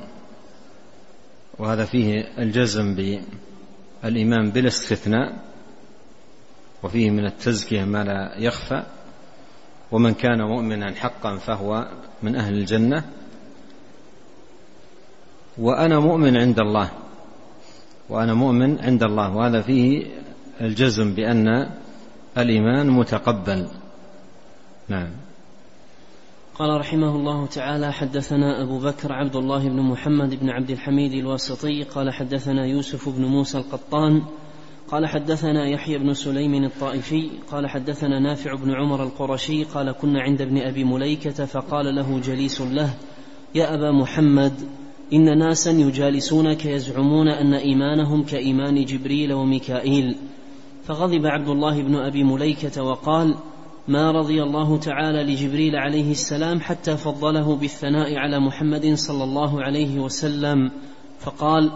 وهذا 1.59 1.85
فيه 1.85 2.27
الجزم 2.37 2.95
بالإيمان 2.95 4.51
بالاستثناء 4.51 5.33
وفيه 6.83 7.09
من 7.09 7.25
التزكية 7.25 7.83
ما 7.83 8.03
لا 8.03 8.37
يخفى. 8.37 8.83
ومن 9.91 10.13
كان 10.13 10.41
مؤمنا 10.41 10.95
حقا 10.95 11.35
فهو 11.35 11.87
من 12.23 12.35
أهل 12.35 12.53
الجنة. 12.53 13.03
وأنا 15.57 15.99
مؤمن 15.99 16.37
عند 16.37 16.59
الله. 16.59 16.89
وأنا 18.09 18.33
مؤمن 18.33 18.79
عند 18.79 19.03
الله. 19.03 19.35
وهذا 19.35 19.61
فيه 19.61 20.05
الجزم 20.61 21.13
بأن 21.13 21.69
الإيمان 22.37 22.89
متقبل. 22.89 23.67
نعم. 24.89 25.09
قال 26.55 26.79
رحمه 26.79 27.15
الله 27.15 27.45
تعالى 27.45 27.93
حدثنا 27.93 28.63
أبو 28.63 28.79
بكر 28.79 29.13
عبد 29.13 29.35
الله 29.35 29.69
بن 29.69 29.81
محمد 29.81 30.39
بن 30.39 30.49
عبد 30.49 30.69
الحميد 30.69 31.13
الواسطي 31.13 31.83
قال 31.83 32.13
حدثنا 32.13 32.65
يوسف 32.65 33.09
بن 33.09 33.25
موسى 33.25 33.57
القطان 33.57 34.21
قال 34.91 35.07
حدثنا 35.07 35.67
يحيى 35.67 35.97
بن 35.97 36.13
سليم 36.13 36.63
الطائفي 36.63 37.29
قال 37.51 37.67
حدثنا 37.67 38.19
نافع 38.19 38.55
بن 38.55 38.71
عمر 38.71 39.03
القرشي 39.03 39.63
قال 39.63 39.91
كنا 39.91 40.21
عند 40.21 40.41
ابن 40.41 40.57
أبي 40.57 40.83
مليكة 40.83 41.45
فقال 41.45 41.95
له 41.95 42.19
جليس 42.19 42.61
له 42.61 42.93
يا 43.55 43.75
أبا 43.75 43.91
محمد 43.91 44.53
إن 45.13 45.37
ناسا 45.37 45.71
يجالسونك 45.71 46.65
يزعمون 46.65 47.27
أن 47.27 47.53
إيمانهم 47.53 48.23
كإيمان 48.23 48.85
جبريل 48.85 49.33
وميكائيل. 49.33 50.15
فغضب 50.83 51.25
عبد 51.25 51.47
الله 51.47 51.81
بن 51.81 51.95
أبي 51.95 52.23
مليكة 52.23 52.83
وقال 52.83 53.35
ما 53.87 54.11
رضي 54.11 54.43
الله 54.43 54.77
تعالى 54.77 55.23
لجبريل 55.23 55.75
عليه 55.75 56.11
السلام 56.11 56.59
حتى 56.59 56.97
فضله 56.97 57.55
بالثناء 57.55 58.15
على 58.15 58.39
محمد 58.39 58.93
صلى 58.93 59.23
الله 59.23 59.63
عليه 59.63 59.99
وسلم. 59.99 60.71
فقال 61.19 61.71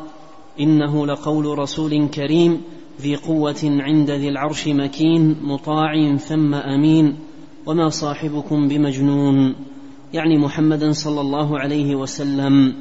إنه 0.60 1.08
لقول 1.08 1.58
رسول 1.60 2.08
كريم 2.08 2.62
ذي 3.02 3.16
قوة 3.16 3.60
عند 3.64 4.12
ذي 4.12 4.30
العرش 4.30 4.68
مكين 4.68 5.36
مطاع 5.42 6.16
ثم 6.16 6.54
أمين 6.54 7.16
وما 7.66 7.90
صاحبكم 7.90 8.68
بمجنون. 8.68 9.56
يعني 10.14 10.38
محمدا 10.38 10.92
صلى 10.92 11.22
الله 11.22 11.60
عليه 11.60 11.96
وسلم. 11.96 12.76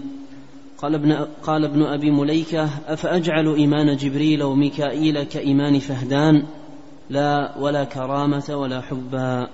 قال 0.79 0.95
ابن, 0.95 1.13
قال 1.43 1.65
ابن 1.65 1.83
أبي 1.83 2.11
مليكة 2.11 2.69
أفأجعل 2.87 3.55
إيمان 3.55 3.97
جبريل 3.97 4.43
وميكائيل 4.43 5.23
كإيمان 5.23 5.79
فهدان؟ 5.79 6.43
لا 7.11 7.59
ولا 7.59 7.85
كرامة 7.85 8.45
ولا 8.51 8.81
حبا. 8.81 9.49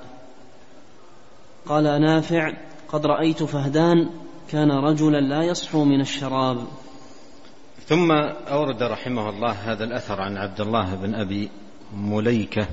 قال 1.66 1.84
نافع 1.84 2.52
قد 2.88 3.06
رأيت 3.06 3.42
فهدان 3.42 4.08
كان 4.50 4.70
رجلا 4.70 5.20
لا 5.20 5.42
يصحو 5.42 5.84
من 5.84 6.00
الشراب. 6.00 6.58
ثم 7.90 8.12
أورد 8.48 8.82
رحمه 8.82 9.28
الله 9.28 9.50
هذا 9.50 9.84
الأثر 9.84 10.20
عن 10.20 10.36
عبد 10.36 10.60
الله 10.60 10.94
بن 10.94 11.14
أبي 11.14 11.50
مليكة 11.94 12.66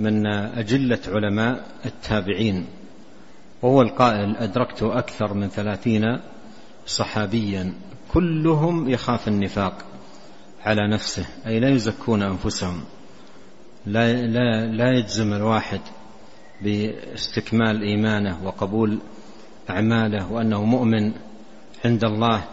من 0.00 0.26
أجلة 0.26 0.98
علماء 1.08 1.64
التابعين 1.86 2.66
وهو 3.62 3.82
القائل 3.82 4.36
أدركت 4.36 4.82
أكثر 4.82 5.34
من 5.34 5.48
ثلاثين 5.48 6.20
صحابيا 6.86 7.74
كلهم 8.12 8.88
يخاف 8.90 9.28
النفاق 9.28 9.84
على 10.64 10.88
نفسه 10.94 11.26
أي 11.46 11.60
لا 11.60 11.68
يزكون 11.68 12.22
أنفسهم 12.22 12.80
لا, 13.86 14.12
لا, 14.12 14.66
لا 14.66 14.98
يجزم 14.98 15.32
الواحد 15.32 15.80
باستكمال 16.60 17.82
إيمانه 17.82 18.46
وقبول 18.46 18.98
أعماله 19.70 20.32
وأنه 20.32 20.64
مؤمن 20.64 21.12
عند 21.84 22.04
الله 22.04 22.44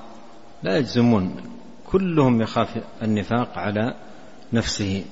لا 0.64 0.78
يجزمون. 0.78 1.59
كلهم 1.91 2.41
يخاف 2.41 2.84
النفاق 3.04 3.58
على 3.58 3.95
نفسه. 4.54 5.06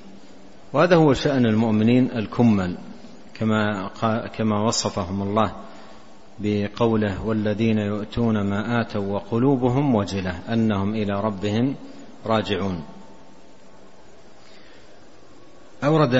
وهذا 0.73 0.95
هو 0.95 1.13
شأن 1.13 1.45
المؤمنين 1.45 2.11
الكمل 2.11 2.77
كما 3.33 3.89
كما 4.37 4.61
وصفهم 4.61 5.21
الله 5.21 5.53
بقوله 6.39 7.25
والذين 7.25 7.77
يؤتون 7.77 8.41
ما 8.41 8.81
آتوا 8.81 9.13
وقلوبهم 9.13 9.95
وجلة 9.95 10.53
أنهم 10.53 10.95
إلى 10.95 11.21
ربهم 11.21 11.75
راجعون. 12.25 12.83
أورد 15.83 16.15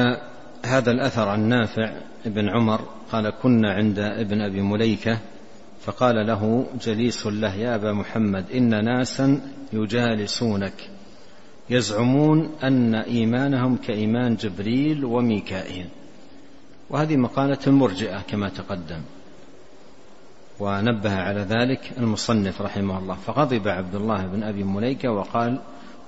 هذا 0.66 0.92
الأثر 0.92 1.30
عن 1.30 1.40
نافع 1.40 1.92
بن 2.26 2.50
عمر 2.50 2.82
قال 3.12 3.30
كنا 3.30 3.74
عند 3.74 4.00
ابن 4.00 4.42
أبي 4.42 4.62
مليكة 4.62 5.20
فقال 5.88 6.28
له 6.28 6.66
جليس 6.82 7.28
له 7.28 7.56
يا 7.56 7.76
أبا 7.76 7.94
محمد 7.94 8.52
إن 8.52 8.86
ناسا 8.86 9.42
يجالسونك. 9.74 10.90
يزعمون 11.70 12.50
أن 12.64 12.96
إيمانهم 12.96 13.78
كإيمان 13.78 14.36
جبريل 14.36 15.06
وميكائيل. 15.06 15.86
وهذه 16.90 17.16
مقالة 17.16 17.58
المرجئه 17.68 18.22
كما 18.22 18.50
تقدم. 18.50 19.02
ونبه 20.60 21.16
على 21.16 21.42
ذلك 21.42 21.94
المصنف 21.98 22.62
رحمه 22.62 23.00
الله. 23.00 23.16
فغضب 23.16 23.68
عبد 23.68 23.96
الله 23.96 24.28
بن 24.28 24.44
أبي 24.44 24.64
مليكة 24.64 25.12
وقال 25.12 25.60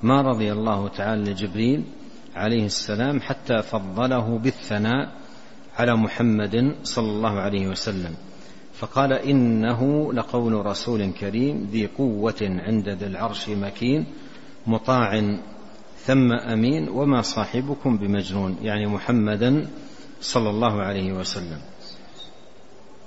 ما 0.03 0.21
رضي 0.21 0.51
الله 0.51 0.87
تعالى 0.87 1.31
لجبريل 1.31 1.83
عليه 2.35 2.65
السلام 2.65 3.21
حتى 3.21 3.61
فضله 3.61 4.37
بالثناء 4.37 5.09
على 5.77 5.95
محمد 5.95 6.75
صلى 6.83 7.09
الله 7.09 7.39
عليه 7.39 7.67
وسلم. 7.67 8.28
فقال 8.79 9.13
إنه 9.13 10.13
لقول 10.13 10.65
رسول 10.65 11.11
كريم 11.11 11.69
ذي 11.71 11.85
قوة 11.85 12.35
عند 12.41 12.89
ذي 12.89 13.05
العرش 13.05 13.49
مكين 13.49 14.05
مطاع 14.67 15.37
ثم 15.97 16.31
أمين 16.31 16.89
وما 16.89 17.21
صاحبكم 17.21 17.97
بمجنون 17.97 18.57
يعني 18.61 18.87
محمدا 18.87 19.67
صلى 20.21 20.49
الله 20.49 20.81
عليه 20.81 21.13
وسلم. 21.13 21.61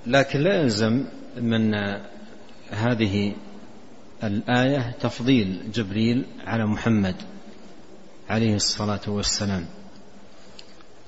لكن 0.07 0.39
لا 0.39 0.61
يلزم 0.61 1.05
من 1.37 1.73
هذه 2.69 3.33
الآية 4.23 4.91
تفضيل 5.01 5.71
جبريل 5.73 6.25
على 6.45 6.65
محمد 6.65 7.15
عليه 8.29 8.55
الصلاة 8.55 9.01
والسلام. 9.07 9.65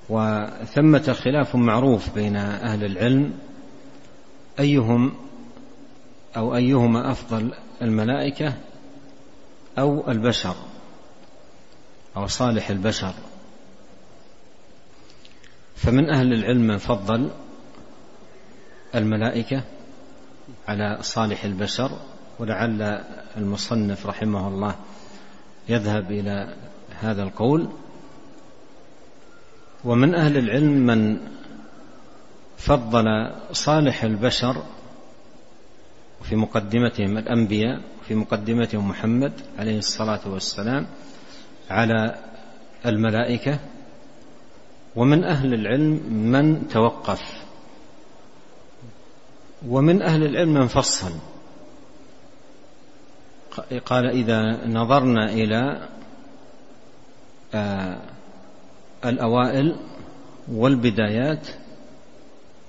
وثمة 0.10 1.13
خلاف 1.13 1.56
معروف 1.56 2.15
بين 2.15 2.36
أهل 2.36 2.86
العلم 2.86 3.34
أيهم 4.59 5.13
أو 6.37 6.55
أيهما 6.55 7.11
أفضل 7.11 7.53
الملائكة 7.81 8.53
أو 9.79 10.11
البشر 10.11 10.55
أو 12.17 12.27
صالح 12.27 12.69
البشر. 12.69 13.13
فمن 15.75 16.09
أهل 16.09 16.33
العلم 16.33 16.67
من 16.67 16.77
فضل 16.77 17.29
الملائكة 18.95 19.63
على 20.67 20.97
صالح 21.01 21.43
البشر 21.43 21.91
ولعل 22.39 22.81
المصنف 23.37 24.05
رحمه 24.05 24.47
الله 24.47 24.75
يذهب 25.69 26.11
إلى 26.11 26.55
هذا 26.99 27.23
القول. 27.23 27.69
ومن 29.83 30.15
أهل 30.15 30.37
العلم 30.37 30.85
من 30.85 31.17
فضل 32.57 33.31
صالح 33.51 34.03
البشر 34.03 34.63
في 36.23 36.35
مقدمتهم 36.35 37.17
الأنبياء 37.17 37.81
في 38.07 38.15
مقدمتهم 38.15 38.89
محمد 38.89 39.33
عليه 39.59 39.77
الصلاة 39.77 40.19
والسلام 40.25 40.87
على 41.69 42.15
الملائكة 42.85 43.59
ومن 44.95 45.23
أهل 45.23 45.53
العلم 45.53 46.13
من 46.13 46.67
توقف 46.67 47.21
ومن 49.67 50.01
أهل 50.01 50.23
العلم 50.23 50.53
من 50.53 50.67
فصل. 50.67 51.11
قال 53.85 54.05
إذا 54.05 54.67
نظرنا 54.67 55.29
إلى 55.29 55.87
آه، 57.53 57.97
الأوائل 59.05 59.75
والبدايات 60.51 61.47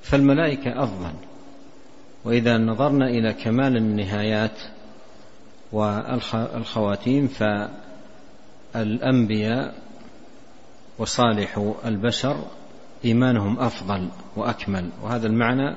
فالملائكة 0.07 0.85
أفضل. 0.85 1.13
وإذا 2.25 2.59
نظرنا 2.59 3.09
إلى 3.09 3.33
كمال 3.33 3.77
النهايات 3.77 4.59
والخواتيم 5.73 7.29
فالأنبياء 8.75 9.75
وصالح 10.99 11.75
البشر 11.85 12.37
إيمانهم 13.05 13.59
أفضل 13.61 14.09
وأكمل. 14.37 14.91
وهذا 15.03 15.27
المعنى 15.27 15.77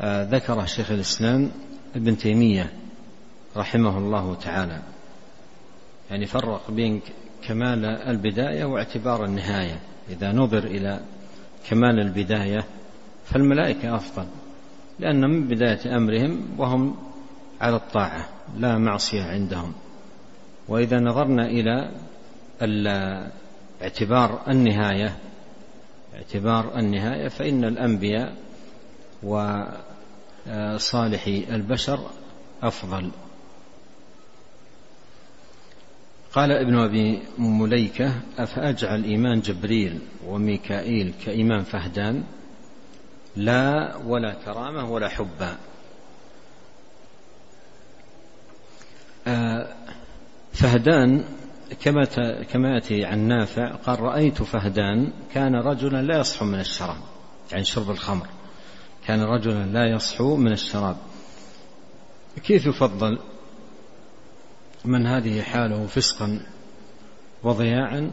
آه، 0.00 0.24
ذكره 0.24 0.64
شيخ 0.64 0.90
الإسلام 0.90 1.50
ابن 1.96 2.16
تيمية 2.16 2.72
رحمه 3.56 3.98
الله 3.98 4.34
تعالى. 4.34 4.82
يعني 6.10 6.26
فرق 6.26 6.70
بين 6.70 7.00
كمال 7.42 7.84
البداية 7.84 8.64
واعتبار 8.64 9.24
النهاية. 9.24 9.80
إذا 10.10 10.32
نظر 10.32 10.64
إلى 10.64 11.00
كمال 11.68 12.00
البداية 12.00 12.64
فالملائكة 13.30 13.96
أفضل 13.96 14.26
لأن 14.98 15.20
من 15.20 15.48
بداية 15.48 15.96
أمرهم 15.96 16.48
وهم 16.58 16.96
على 17.60 17.76
الطاعة 17.76 18.28
لا 18.56 18.78
معصية 18.78 19.22
عندهم. 19.22 19.72
وإذا 20.68 21.00
نظرنا 21.00 21.46
إلى 21.46 21.90
اعتبار 23.82 24.42
النهاية 24.48 25.16
اعتبار 26.14 26.78
النهاية 26.78 27.28
فإن 27.28 27.64
الأنبياء 27.64 28.36
وصالحي 30.46 31.44
البشر 31.50 32.00
أفضل. 32.62 33.10
قال 36.32 36.52
ابن 36.52 36.78
أبي 36.78 37.22
مليكة 37.38 38.12
أفأجعل 38.38 39.04
إيمان 39.04 39.40
جبريل 39.40 39.98
وميكائيل 40.26 41.14
كإيمان 41.24 41.62
فهدان؟ 41.62 42.24
لا 43.36 43.96
ولا 43.96 44.34
كرامة 44.44 44.90
ولا 44.90 45.08
حبا 45.08 45.56
آه، 49.26 49.66
فهدان 50.52 51.24
كما 51.80 52.04
كما 52.42 52.74
يأتي 52.74 53.04
عن 53.04 53.18
نافع 53.18 53.74
قال 53.74 54.00
رأيت 54.00 54.42
فهدان 54.42 55.12
كان 55.34 55.54
رجلا 55.54 56.02
لا 56.02 56.18
يصحو 56.18 56.44
من 56.44 56.60
الشراب. 56.60 56.96
يعني 57.52 57.64
شرب 57.64 57.90
الخمر. 57.90 58.26
كان 59.06 59.22
رجلا 59.22 59.64
لا 59.66 59.90
يصحو 59.90 60.36
من 60.36 60.52
الشراب. 60.52 60.96
كيف 62.42 62.66
يفضل 62.66 63.18
من 64.84 65.06
هذه 65.06 65.42
حاله 65.42 65.86
فسقا 65.86 66.46
وضياعا؟ 67.42 68.10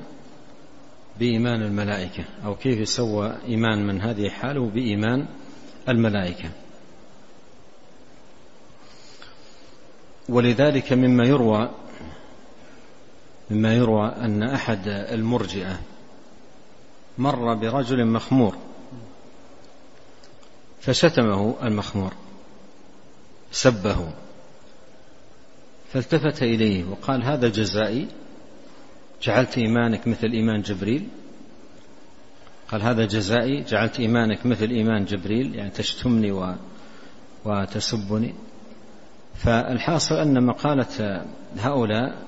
بإيمان 1.19 1.61
الملائكة 1.61 2.23
أو 2.45 2.55
كيف 2.55 2.79
يسوى 2.79 3.37
إيمان 3.47 3.87
من 3.87 4.01
هذه 4.01 4.29
حاله 4.29 4.69
بإيمان 4.69 5.27
الملائكة. 5.89 6.49
ولذلك 10.29 10.93
مما 10.93 11.27
يروى 11.27 11.69
مما 13.51 13.73
يروى 13.73 14.07
أن 14.07 14.43
أحد 14.43 14.87
المرجئة 14.87 15.79
مر 17.17 17.53
برجل 17.53 18.05
مخمور 18.05 18.55
فشتمه 20.81 21.55
المخمور 21.63 22.13
سبه 23.51 24.09
فالتفت 25.93 26.43
إليه 26.43 26.85
وقال 26.85 27.23
هذا 27.23 27.49
جزائي 27.49 28.07
جعلت 29.21 29.57
إيمانك 29.57 30.07
مثل 30.07 30.31
إيمان 30.31 30.61
جبريل؟ 30.61 31.07
قال 32.71 32.81
هذا 32.81 33.05
جزائي 33.05 33.63
جعلت 33.63 33.99
إيمانك 33.99 34.45
مثل 34.45 34.69
إيمان 34.69 35.05
جبريل 35.05 35.55
يعني 35.55 35.69
تشتمني 35.69 36.31
و... 36.31 36.55
وتسبني. 37.45 38.33
فالحاصل 39.35 40.15
أن 40.15 40.45
مقالة 40.45 41.25
هؤلاء 41.59 42.27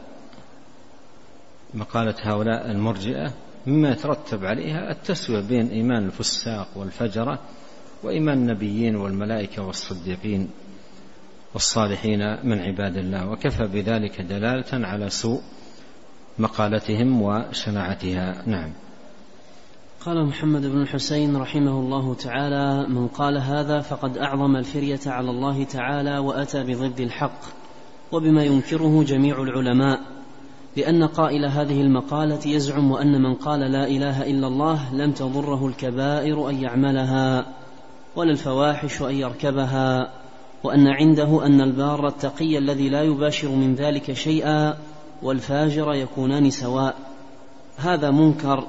مقالة 1.73 2.15
هؤلاء 2.21 2.71
المرجئة 2.71 3.33
مما 3.67 3.89
يترتب 3.91 4.45
عليها 4.45 4.91
التسوية 4.91 5.41
بين 5.41 5.67
إيمان 5.67 6.05
الفساق 6.05 6.67
والفجرة 6.75 7.39
وإيمان 8.03 8.37
النبيين 8.37 8.95
والملائكة 8.95 9.63
والصديقين 9.63 10.49
والصالحين 11.53 12.19
من 12.43 12.59
عباد 12.59 12.97
الله 12.97 13.29
وكفى 13.29 13.63
بذلك 13.63 14.21
دلالة 14.21 14.87
على 14.87 15.09
سوء 15.09 15.41
مقالتهم 16.39 17.21
وشناعتها. 17.21 18.43
نعم. 18.45 18.71
قال 20.05 20.25
محمد 20.25 20.61
بن 20.61 20.81
الحسين 20.81 21.37
رحمه 21.37 21.71
الله 21.71 22.13
تعالى 22.13 22.87
من 22.89 23.07
قال 23.07 23.37
هذا 23.37 23.79
فقد 23.79 24.17
أعظم 24.17 24.55
الفرية 24.55 24.99
على 25.07 25.29
الله 25.29 25.63
تعالى 25.63 26.17
وأتى 26.17 26.63
بضد 26.63 26.99
الحق 26.99 27.39
وبما 28.11 28.43
ينكره 28.43 29.03
جميع 29.03 29.41
العلماء 29.41 29.99
لأن 30.77 31.03
قائل 31.03 31.45
هذه 31.45 31.81
المقالة 31.81 32.47
يزعم 32.47 32.93
أن 32.93 33.21
من 33.21 33.33
قال 33.33 33.59
لا 33.59 33.87
إله 33.87 34.23
إلا 34.23 34.47
الله 34.47 34.95
لم 34.95 35.11
تضره 35.11 35.67
الكبائر 35.67 36.49
أن 36.49 36.61
يعملها 36.61 37.45
ولا 38.15 38.31
الفواحش 38.31 39.01
أن 39.01 39.15
يركبها 39.15 40.11
وأن 40.63 40.87
عنده 40.87 41.45
أن 41.45 41.61
البار 41.61 42.07
التقي 42.07 42.57
الذي 42.57 42.89
لا 42.89 43.03
يباشر 43.03 43.49
من 43.49 43.75
ذلك 43.75 44.13
شيئا 44.13 44.77
والفاجر 45.23 45.93
يكونان 45.93 46.49
سواء. 46.49 46.95
هذا 47.77 48.11
منكر. 48.11 48.67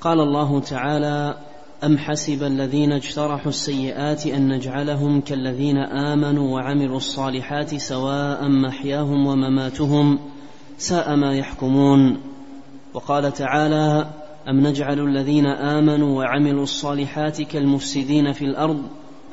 قال 0.00 0.20
الله 0.20 0.60
تعالى 0.60 1.36
أم 1.84 1.98
حسب 1.98 2.42
الذين 2.42 2.92
اجترحوا 2.92 3.48
السيئات 3.48 4.26
أن 4.26 4.48
نجعلهم 4.48 5.20
كالذين 5.20 5.76
آمنوا 5.78 6.54
وعملوا 6.54 6.96
الصالحات 6.96 7.74
سواء 7.74 8.48
محياهم 8.48 9.26
ومماتهم 9.26 10.18
ساء 10.78 11.16
ما 11.16 11.34
يحكمون. 11.34 12.16
وقال 12.94 13.32
تعالى 13.32 14.06
أم 14.48 14.66
نجعل 14.66 15.00
الذين 15.00 15.46
آمنوا 15.46 16.18
وعملوا 16.18 16.62
الصالحات 16.62 17.42
كالمفسدين 17.42 18.32
في 18.32 18.44
الأرض 18.44 18.82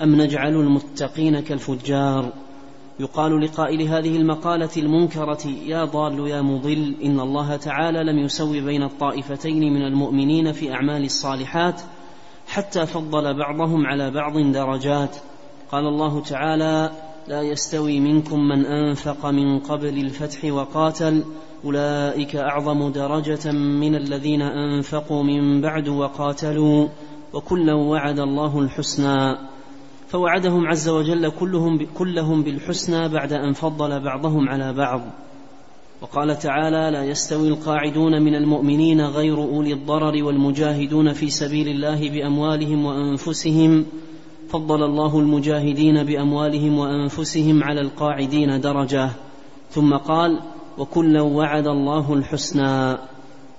أم 0.04 0.22
نجعل 0.22 0.54
المتقين 0.54 1.39
كالفجار. 1.39 2.30
يقال 3.02 3.41
لقائل 3.41 3.82
هذه 3.82 4.18
المقالة 4.18 4.70
المنكرة 4.78 5.47
يا 5.66 5.86
ضال 5.86 6.28
يا 6.28 6.41
مضل 6.41 6.95
إن 7.04 7.20
الله 7.20 7.56
تعالى 7.56 8.04
لم 8.04 8.20
يسوي 8.20 8.62
بين 8.62 8.84
الطائفتين 8.84 9.74
من 9.74 9.82
المؤمنين 9.82 10.52
في 10.52 10.74
أعمال 10.74 11.06
الصالحات 11.06 11.82
حتى 12.47 12.86
فضل 12.86 13.34
بعضهم 13.34 13.86
على 13.86 14.12
بعض 14.12 14.38
درجات. 14.38 15.16
قال 15.72 15.88
الله 15.88 16.22
تعالى 16.22 16.91
لا 17.28 17.41
يستوي 17.41 17.99
منكم 17.99 18.39
من 18.39 18.66
أنفق 18.66 19.26
من 19.26 19.60
قبل 19.60 19.97
الفتح 19.97 20.45
وقاتل 20.45 21.24
أولئك 21.66 22.36
أعظم 22.36 22.91
درجة 22.91 23.52
من 23.52 23.95
الذين 23.95 24.41
أنفقوا 24.41 25.24
من 25.24 25.62
بعد 25.62 25.88
وقاتلوا 25.88 26.88
وكلا 27.34 27.74
وعد 27.74 28.20
الله 28.20 28.60
الحسنى. 28.60 29.51
فوعدهم 30.12 30.68
عز 30.68 30.89
وجل 30.89 31.30
كلهم 31.30 31.88
كلهم 31.97 32.43
بالحسنى 32.43 33.09
بعد 33.09 33.34
أن 33.34 33.53
فضل 33.53 33.99
بعضهم 33.99 34.49
على 34.49 34.74
بعض. 34.74 35.01
وقال 36.01 36.39
تعالى 36.39 36.91
لا 36.91 37.03
يستوي 37.03 37.47
القاعدون 37.47 38.22
من 38.22 38.36
المؤمنين 38.36 39.01
غير 39.01 39.38
أولي 39.38 39.74
الضرر 39.74 40.24
والمجاهدون 40.24 41.14
في 41.14 41.30
سبيل 41.30 41.68
الله 41.68 42.09
بأموالهم 42.09 42.86
وأنفسهم. 42.86 43.86
فضل 44.49 44.84
الله 44.84 45.20
المجاهدين 45.20 46.03
بأموالهم 46.03 46.78
وأنفسهم 46.78 47.64
على 47.64 47.82
القاعدين 47.82 48.62
درجة. 48.62 49.09
ثم 49.70 49.93
قال 49.93 50.39
وكلا 50.78 51.22
وعد 51.22 51.68
الله 51.68 52.14
الحسنى. 52.14 52.97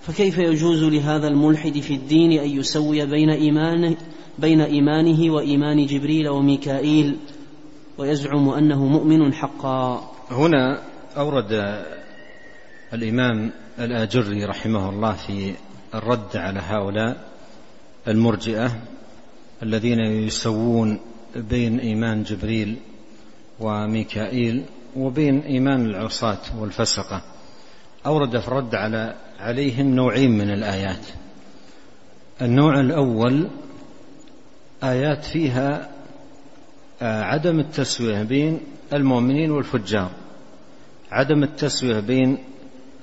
فكيف 0.00 0.38
يجوز 0.38 0.84
لهذا 0.84 1.28
الملحد 1.28 1.78
في 1.78 1.94
الدين 1.94 2.32
أن 2.32 2.48
يسوي 2.48 3.06
بين 3.06 3.30
إيمانه 3.30 3.96
بين 4.38 4.60
إيمانه 4.60 5.32
وإيمان 5.32 5.86
جبريل 5.86 6.28
وميكائيل 6.28 7.16
ويزعم 7.98 8.48
أنه 8.48 8.86
مؤمن 8.86 9.34
حقا. 9.34 10.10
هنا 10.30 10.82
أورد 11.16 11.82
الإمام 12.92 13.50
الآجري 13.78 14.44
رحمه 14.44 14.90
الله 14.90 15.12
في 15.12 15.54
الرد 15.94 16.36
على 16.36 16.60
هؤلاء 16.60 17.28
المرجئة 18.08 18.70
الذين 19.62 20.00
يسوون 20.00 21.00
بين 21.36 21.80
إيمان 21.80 22.22
جبريل 22.22 22.76
وميكائيل 23.60 24.64
وبين 24.96 25.40
إيمان 25.40 25.86
العصاة 25.86 26.58
والفسقة. 26.58 27.22
أورد 28.06 28.40
في 28.40 28.48
الرد 28.48 28.74
على 28.74 29.14
عليهم 29.40 29.94
نوعين 29.94 30.30
من 30.30 30.50
الآيات. 30.50 31.06
النوع 32.42 32.80
الأول 32.80 33.48
آيات 34.82 35.24
فيها 35.24 35.88
آه، 37.02 37.22
عدم 37.22 37.60
التسوية 37.60 38.22
بين 38.22 38.60
المؤمنين 38.92 39.50
والفجار. 39.50 40.10
عدم 41.10 41.42
التسوية 41.42 42.00
بين 42.00 42.38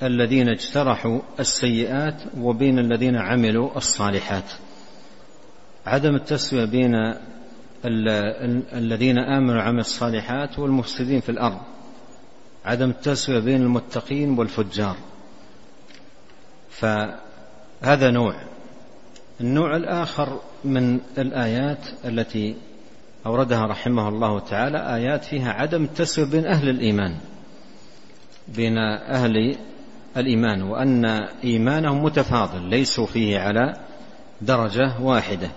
الذين 0.04 0.50
اجترحوا 0.50 1.20
السيئات 1.40 2.24
وبين 2.38 2.80
الذين 2.80 3.16
عملوا 3.16 3.78
الصالحات. 3.78 4.52
عدم 5.86 6.16
التسوية 6.16 6.66
بين 6.66 7.16
الذين 8.74 9.20
آمنوا 9.20 9.56
وعملوا 9.56 9.82
الصالحات 9.82 10.60
والمفسدين 10.60 11.20
في 11.20 11.30
الأرض. 11.30 11.60
عدم 12.66 12.90
التسوية 12.90 13.40
بين 13.40 13.62
المتقين 13.62 14.40
والفجار. 14.40 14.96
فهذا 16.70 18.12
نوع. 18.12 18.36
النوع 19.42 19.76
الآخر 19.76 20.40
من 20.64 20.99
الآيات 21.18 21.88
التي 22.05 22.55
أوردها 23.26 23.66
رحمه 23.66 24.10
الله 24.10 24.39
تعالى 24.39 24.95
آيات 24.95 25.26
فيها 25.26 25.51
عدم 25.51 25.84
التسوية 25.84 26.26
بين 26.26 26.45
أهل 26.45 26.70
الإيمان 26.70 27.16
بين 28.55 28.78
أهل 29.10 29.55
الإيمان 30.18 30.62
وأن 30.62 31.05
إيمانهم 31.43 32.03
متفاضل 32.03 32.62
ليسوا 32.62 33.05
فيه 33.05 33.39
على 33.39 33.74
درجة 34.41 35.01
واحدة. 35.01 35.49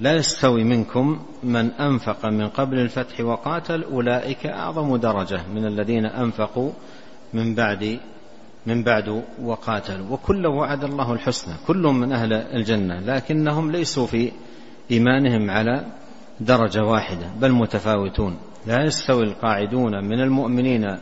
لا 0.00 0.14
يستوي 0.14 0.64
منكم 0.64 1.20
من 1.42 1.70
أنفق 1.70 2.26
من 2.26 2.48
قبل 2.48 2.78
الفتح 2.78 3.20
وقاتل 3.20 3.82
أولئك 3.82 4.46
أعظم 4.46 4.96
درجة 4.96 5.40
من 5.54 5.66
الذين 5.66 6.06
أنفقوا 6.06 6.70
من 7.34 7.54
بعد 7.54 7.98
من 8.66 8.82
بعد 8.82 9.22
وقاتلوا. 9.42 10.10
وكل 10.10 10.46
وعد 10.46 10.84
الله 10.84 11.12
الحسنى. 11.12 11.54
كل 11.66 11.82
من 11.82 12.12
أهل 12.12 12.32
الجنة. 12.32 13.00
لكنهم 13.00 13.70
ليسوا 13.70 14.06
في 14.06 14.32
إيمانهم 14.90 15.50
على 15.50 15.84
درجة 16.40 16.84
واحدة 16.84 17.26
بل 17.40 17.52
متفاوتون. 17.52 18.36
لا 18.66 18.84
يستوي 18.84 19.22
القاعدون 19.22 20.04
من 20.04 20.20
المؤمنين 20.20 20.98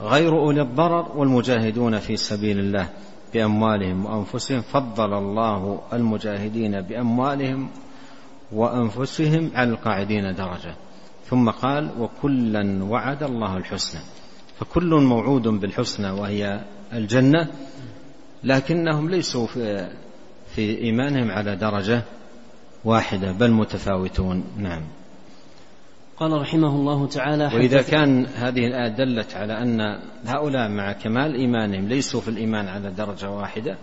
غير 0.00 0.38
أولي 0.38 0.62
الضرر 0.62 1.16
والمجاهدون 1.16 1.98
في 1.98 2.16
سبيل 2.16 2.58
الله 2.58 2.88
بأموالهم 3.34 4.06
وأنفسهم. 4.06 4.60
فضل 4.60 5.14
الله 5.14 5.80
المجاهدين 5.92 6.80
بأموالهم 6.80 7.68
وأنفسهم 8.52 9.50
على 9.54 9.70
القاعدين 9.70 10.34
درجة. 10.34 10.74
ثم 11.26 11.50
قال 11.50 11.90
وكلا 11.98 12.84
وعد 12.84 13.22
الله 13.22 13.56
الحسنى. 13.56 14.00
فكل 14.60 14.94
موعود 14.94 15.48
بالحسنى 15.48 16.10
وهي 16.10 16.60
الجنة 16.92 17.48
لكنهم 18.44 19.10
ليسوا 19.10 19.46
في, 19.46 19.88
في 20.54 20.78
إيمانهم 20.78 21.30
على 21.30 21.56
درجة 21.56 22.02
واحدة 22.84 23.32
بل 23.32 23.50
متفاوتون. 23.50 24.44
نعم. 24.56 24.82
قال 26.16 26.32
رحمه 26.32 26.68
الله 26.68 27.06
تعالى 27.06 27.44
وإذا 27.44 27.82
كان 27.82 28.26
هذه 28.26 28.66
الآية 28.66 28.88
دلت 28.88 29.34
على 29.34 29.52
أن 29.52 29.80
هؤلاء 30.26 30.68
مع 30.68 30.92
كمال 30.92 31.34
إيمانهم 31.34 31.88
ليسوا 31.88 32.20
في 32.20 32.28
الإيمان 32.28 32.68
على 32.68 32.90
درجة 32.90 33.30
واحدة 33.30 33.76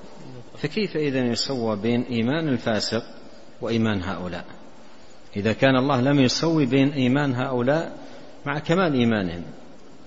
فكيف 0.57 0.97
إذا 0.97 1.19
يسوى 1.19 1.75
بين 1.75 2.01
إيمان 2.01 2.47
الفاسق 2.47 3.03
وإيمان 3.61 4.03
هؤلاء؟ 4.03 4.45
إذا 5.35 5.53
كان 5.53 5.75
الله 5.75 6.01
لم 6.01 6.19
يسوي 6.19 6.65
بين 6.65 6.89
إيمان 6.89 7.35
هؤلاء 7.35 7.97
مع 8.45 8.59
كمال 8.59 8.93
إيمانهم. 8.93 9.43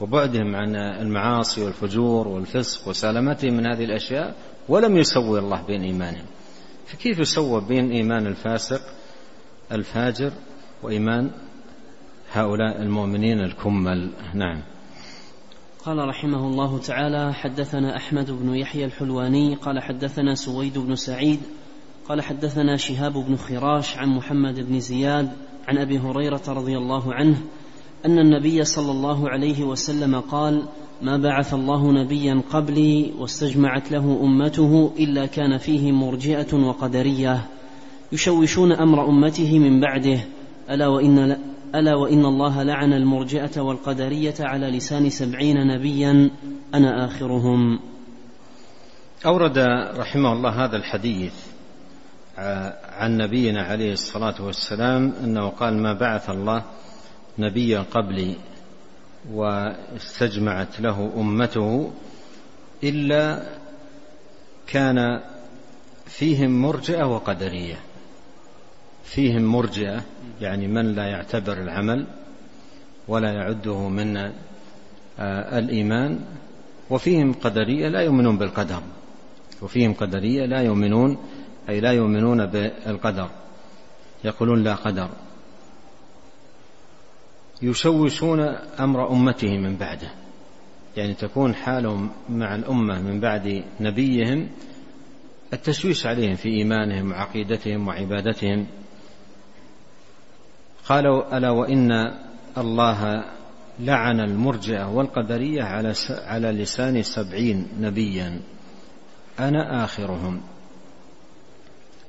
وبعدهم 0.02 0.56
عن 0.56 0.76
المعاصي 0.76 1.64
والفجور 1.64 2.28
والفسق 2.28 2.88
وسلامتهم 2.88 3.54
من 3.54 3.66
هذه 3.66 3.84
الأشياء 3.84 4.34
ولم 4.68 4.96
يسوي 4.96 5.38
الله 5.38 5.62
بين 5.62 5.82
إيمانهم. 5.82 6.24
فكيف 6.86 7.18
يسوى 7.18 7.60
بين 7.68 7.90
إيمان 7.90 8.26
الفاسق 8.26 8.80
الفاجر 9.72 10.32
وإيمان 10.82 11.30
هؤلاء 12.32 12.82
المؤمنين 12.82 13.40
الكمل؟ 13.40 14.10
نعم. 14.34 14.62
قال 15.84 16.08
رحمه 16.08 16.46
الله 16.46 16.78
تعالى 16.78 17.34
حدثنا 17.34 17.96
أحمد 17.96 18.30
بن 18.30 18.54
يحيى 18.54 18.84
الحلواني 18.84 19.54
قال 19.54 19.82
حدثنا 19.82 20.34
سويد 20.34 20.78
بن 20.78 20.94
سعيد 20.94 21.40
قال 22.08 22.22
حدثنا 22.22 22.76
شهاب 22.76 23.12
بن 23.12 23.36
خراش 23.36 23.96
عن 23.96 24.08
محمد 24.08 24.60
بن 24.60 24.80
زياد 24.80 25.32
عن 25.68 25.78
أبي 25.78 25.98
هريرة 25.98 26.42
رضي 26.48 26.78
الله 26.78 27.14
عنه 27.14 27.42
أن 28.06 28.18
النبي 28.18 28.64
صلى 28.64 28.90
الله 28.90 29.28
عليه 29.28 29.64
وسلم 29.64 30.20
قال 30.20 30.62
ما 31.02 31.16
بعث 31.16 31.54
الله 31.54 31.92
نبيا 31.92 32.42
قبلي 32.50 33.12
واستجمعت 33.18 33.92
له 33.92 34.20
أمته 34.22 34.92
إلا 34.98 35.26
كان 35.26 35.58
فيه 35.58 35.92
مرجئة 35.92 36.54
وقدرية 36.54 37.44
يشوشون 38.12 38.72
أمر 38.72 39.08
أمته 39.08 39.58
من 39.58 39.80
بعده 39.80 40.20
ألا 40.70 40.88
وإن 40.88 41.36
ألا 41.74 41.94
وإن 41.94 42.24
الله 42.24 42.62
لعن 42.62 42.92
المرجئة 42.92 43.60
والقدرية 43.60 44.34
على 44.40 44.70
لسان 44.70 45.10
سبعين 45.10 45.66
نبيا 45.66 46.30
أنا 46.74 47.04
آخرهم. 47.04 47.80
أورد 49.26 49.58
رحمه 49.96 50.32
الله 50.32 50.64
هذا 50.64 50.76
الحديث 50.76 51.34
عن 52.98 53.16
نبينا 53.16 53.62
عليه 53.62 53.92
الصلاة 53.92 54.44
والسلام 54.44 55.12
أنه 55.24 55.48
قال 55.48 55.82
ما 55.82 55.92
بعث 55.92 56.30
الله 56.30 56.64
نبيا 57.38 57.84
قبلي 57.90 58.36
واستجمعت 59.30 60.80
له 60.80 61.12
أمته 61.16 61.92
إلا 62.84 63.42
كان 64.66 65.20
فيهم 66.06 66.62
مرجئة 66.62 67.04
وقدرية. 67.04 67.76
فيهم 69.04 69.42
مرجئة 69.42 70.02
يعني 70.40 70.68
من 70.68 70.94
لا 70.94 71.06
يعتبر 71.06 71.52
العمل 71.52 72.06
ولا 73.08 73.32
يعده 73.32 73.88
من 73.88 74.16
آه، 75.18 75.58
الإيمان. 75.58 76.20
وفيهم 76.90 77.32
قدرية 77.32 77.88
لا 77.88 78.00
يؤمنون 78.00 78.38
بالقدر. 78.38 78.82
وفيهم 79.62 79.94
قدرية 79.94 80.46
لا 80.46 80.62
يؤمنون 80.62 81.18
أي 81.68 81.80
لا 81.80 81.92
يؤمنون 81.92 82.46
بالقدر. 82.46 83.30
يقولون 84.24 84.62
لا 84.64 84.74
قدر. 84.74 85.08
يشوشون 87.62 88.40
أمر 88.80 89.10
أمته 89.10 89.58
من 89.58 89.76
بعده. 89.76 90.08
يعني 90.96 91.14
تكون 91.14 91.54
حالهم 91.54 92.10
مع 92.28 92.54
الأمة 92.54 93.02
من 93.02 93.20
بعد 93.20 93.64
نبيهم 93.80 94.48
التشويش 95.52 96.06
عليهم 96.06 96.34
في 96.34 96.48
إيمانهم 96.48 97.10
وعقيدتهم 97.10 97.88
وعبادتهم. 97.88 98.66
قالوا 100.88 101.38
ألا 101.38 101.50
وإن 101.50 101.90
الله 102.58 103.24
لعن 103.80 104.20
المرجئة 104.20 104.88
والقدرية 104.88 105.62
على 105.62 105.94
على 106.08 106.52
لسان 106.52 107.02
سبعين 107.02 107.68
نبيا. 107.80 108.40
أنا 109.38 109.84
آخرهم. 109.84 110.40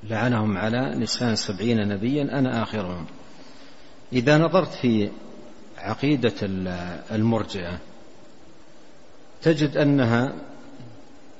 لعنهم 0.03 0.57
على 0.57 0.93
لسان 0.95 1.35
سبعين 1.35 1.87
نبيا 1.87 2.23
أنا 2.23 2.63
آخرهم. 2.63 3.05
إذا 4.13 4.37
نظرت 4.37 4.73
في 4.73 5.09
عقيدة 5.83 6.33
المرجئة. 7.11 7.79
تجد 9.41 9.77
أنها 9.77 10.33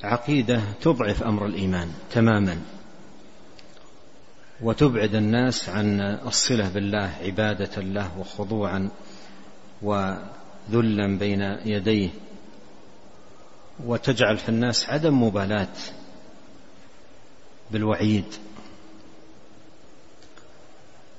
عقيدة 0.04 0.62
تضعف 0.82 1.24
أمر 1.24 1.46
الإيمان 1.46 1.92
تماما. 2.12 2.62
وتبعد 4.62 5.16
الناس 5.16 5.70
عن 5.70 6.02
الصلة 6.02 6.70
بالله 6.70 7.14
عبادة 7.22 7.82
له 7.82 8.20
وخضوعا 8.20 8.90
وذلا 9.82 11.18
بين 11.20 11.42
يديه. 11.66 12.10
وتجعل 13.86 14.38
في 14.38 14.50
الناس 14.50 14.90
عدم 14.90 15.24
مبالاة 15.24 15.76
بالوعيد. 17.72 18.26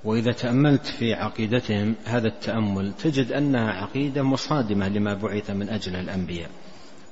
وإذا 0.04 0.32
تأملت 0.32 0.86
في 0.86 1.14
عقيدتهم 1.14 1.94
هذا 2.04 2.28
التأمل 2.28 2.92
تجد 2.92 3.32
أنها 3.32 3.72
عقيدة 3.72 4.22
مصادمة 4.22 4.88
لما 4.88 5.14
بعث 5.14 5.50
من 5.50 5.68
اجله 5.68 6.00
الأنبياء. 6.00 6.50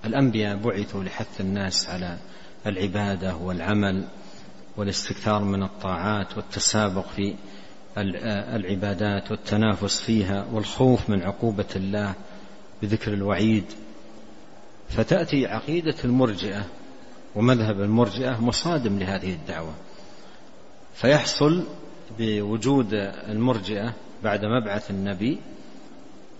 الأنبياء 0.04 0.56
بعثوا 0.56 1.04
لحث 1.04 1.40
الناس 1.40 1.88
على 1.88 2.18
العبادة 2.66 3.36
والعمل 3.36 4.04
والاستكثار 4.76 5.44
من 5.44 5.62
الطاعات 5.62 6.36
والتسابق 6.36 7.06
في 7.06 7.34
العبادات 8.56 9.30
والتنافس 9.30 10.00
فيها 10.00 10.46
والخوف 10.52 11.10
من 11.10 11.22
عقوبة 11.22 11.68
الله 11.76 12.14
بذكر 12.82 13.14
الوعيد. 13.14 13.64
فتأتي 14.88 15.46
عقيدة 15.46 15.94
المرجئة 16.04 16.64
ومذهب 17.34 17.80
المرجئة 17.80 18.40
مصادم 18.40 18.98
لهذه 18.98 19.32
الدعوة. 19.32 19.74
فيحصل 20.94 21.64
بوجود 22.18 22.94
المرجئة 23.28 23.94
بعد 24.22 24.44
مبعث 24.44 24.90
النبي 24.90 25.38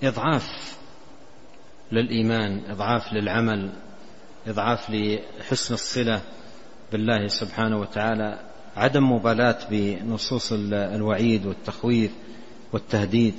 إضعاف 0.02 0.76
للإيمان 1.92 2.62
إضعاف 2.70 3.12
للعمل 3.12 3.70
إضعاف 4.46 4.90
لحسن 4.90 5.74
الصلة 5.74 6.20
بالله 6.92 7.28
سبحانه 7.28 7.80
وتعالى 7.80 8.38
عدم 8.76 9.12
مبالاة 9.12 9.58
بنصوص 9.70 10.52
الوعيد 10.72 11.46
والتخويف 11.46 12.12
والتهديد. 12.72 13.34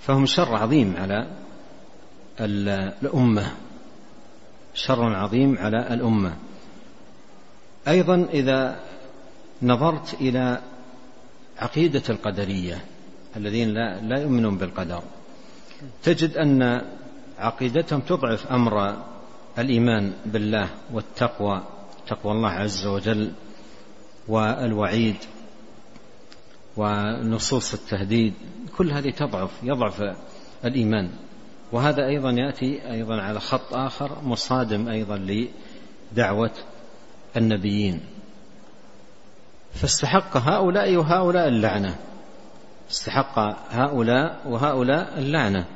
فهم 0.00 0.26
شر 0.26 0.56
عظيم 0.56 0.94
على 0.96 1.26
الأمة. 3.02 3.52
شر 4.74 5.14
عظيم 5.14 5.58
على 5.58 5.94
الأمة. 5.94 6.36
أيضا 7.88 8.28
إذا 8.32 8.80
نظرت 9.62 10.14
إلى 10.20 10.62
عقيدة 11.58 12.02
القدرية 12.10 12.84
الذين 13.36 13.68
لا, 13.68 14.00
لا 14.00 14.18
يؤمنون 14.18 14.58
بالقدر. 14.58 15.02
تجد 16.02 16.36
أن 16.36 16.82
عقيدتهم 17.38 18.00
تضعف 18.00 18.46
أمر 18.46 18.96
الإيمان 19.58 20.12
بالله 20.26 20.68
والتقوى 20.92 21.62
تقوى 22.06 22.32
الله 22.32 22.50
عز 22.50 22.86
وجل 22.86 23.32
والوعيد 24.28 25.16
ونصوص 26.76 27.74
التهديد. 27.74 28.34
كل 28.76 28.92
هذه 28.92 29.10
تضعف 29.10 29.50
يضعف 29.62 30.16
الإيمان. 30.64 31.10
وهذا 31.72 32.06
أيضا 32.06 32.30
يأتي 32.30 32.92
أيضا 32.92 33.20
على 33.20 33.40
خط 33.40 33.74
آخر 33.74 34.22
مصادم 34.22 34.88
أيضا 34.88 35.46
لدعوة 36.12 36.54
النبيين. 37.36 38.00
فاستحق 39.76 40.36
هؤلاء 40.36 40.96
وهؤلاء 40.96 41.48
اللعنة. 41.48 41.96
استحق 42.90 43.38
هؤلاء 43.70 44.40
وهؤلاء 44.46 45.18
اللعنة. 45.18 45.66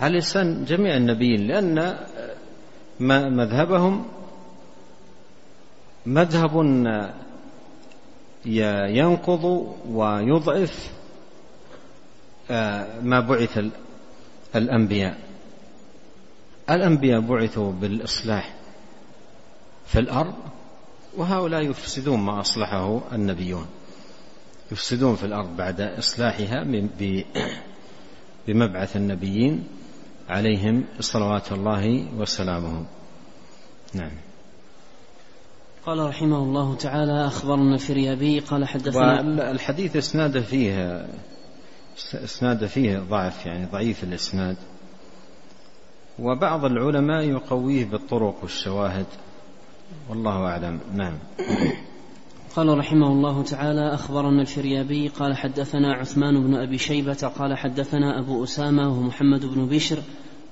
على 0.00 0.18
لسان 0.18 0.64
جميع 0.64 0.96
النبيين؟ 0.96 1.46
لأن 1.46 1.96
مذهبهم 3.36 4.06
مذهب 6.06 6.62
ينقض 8.86 9.74
ويضعف 9.88 10.90
آه، 12.50 13.00
ما 13.00 13.20
بعث 13.20 13.64
الأنبياء. 14.56 15.18
الأنبياء 16.70 17.20
بعثوا 17.20 17.72
بالإصلاح 17.72 18.54
في 19.86 19.98
الأرض 19.98 20.34
وهؤلاء 21.16 21.62
يفسدون 21.62 22.20
ما 22.20 22.40
أصلحه 22.40 23.00
النبيون. 23.12 23.66
يفسدون 24.72 25.16
في 25.16 25.26
الأرض 25.26 25.56
بعد 25.56 25.80
إصلاحها 25.80 26.64
بمبعث 28.48 28.96
النبيين 28.96 29.64
عليهم 30.28 30.84
صلوات 31.00 31.52
الله 31.52 32.06
وسلامه. 32.18 32.84
نعم. 33.94 34.12
قال 35.86 35.98
رحمه 35.98 36.38
الله 36.38 36.74
تعالى 36.74 37.26
أخبرنا 37.26 37.74
الفريابي 37.74 38.40
قال 38.40 38.68
حدثنا 38.68 39.20
الحديث 39.50 39.96
إسناد 39.96 40.40
فيه 40.40 41.06
إسناد 42.14 42.66
فيه 42.66 42.98
ضعف 42.98 43.46
يعني 43.46 43.66
ضعيف 43.66 44.04
الإسناد. 44.04 44.56
وبعض 46.18 46.64
العلماء 46.64 47.22
يقويه 47.22 47.84
بالطرق 47.84 48.36
والشواهد. 48.42 49.06
والله 50.10 50.46
أعلم. 50.46 50.80
نعم. 50.94 51.14
قال 52.56 52.78
رحمه 52.78 53.06
الله 53.06 53.42
تعالى 53.42 53.94
أخبرنا 53.94 54.40
الفريابي 54.40 55.08
قال 55.08 55.36
حدثنا 55.36 55.94
عثمان 55.94 56.46
بن 56.46 56.54
أبي 56.54 56.78
شيبة 56.78 57.32
قال 57.38 57.58
حدثنا 57.58 58.18
أبو 58.18 58.44
أسامة 58.44 58.88
ومحمد 58.98 59.46
بن 59.46 59.66
بشر 59.66 59.98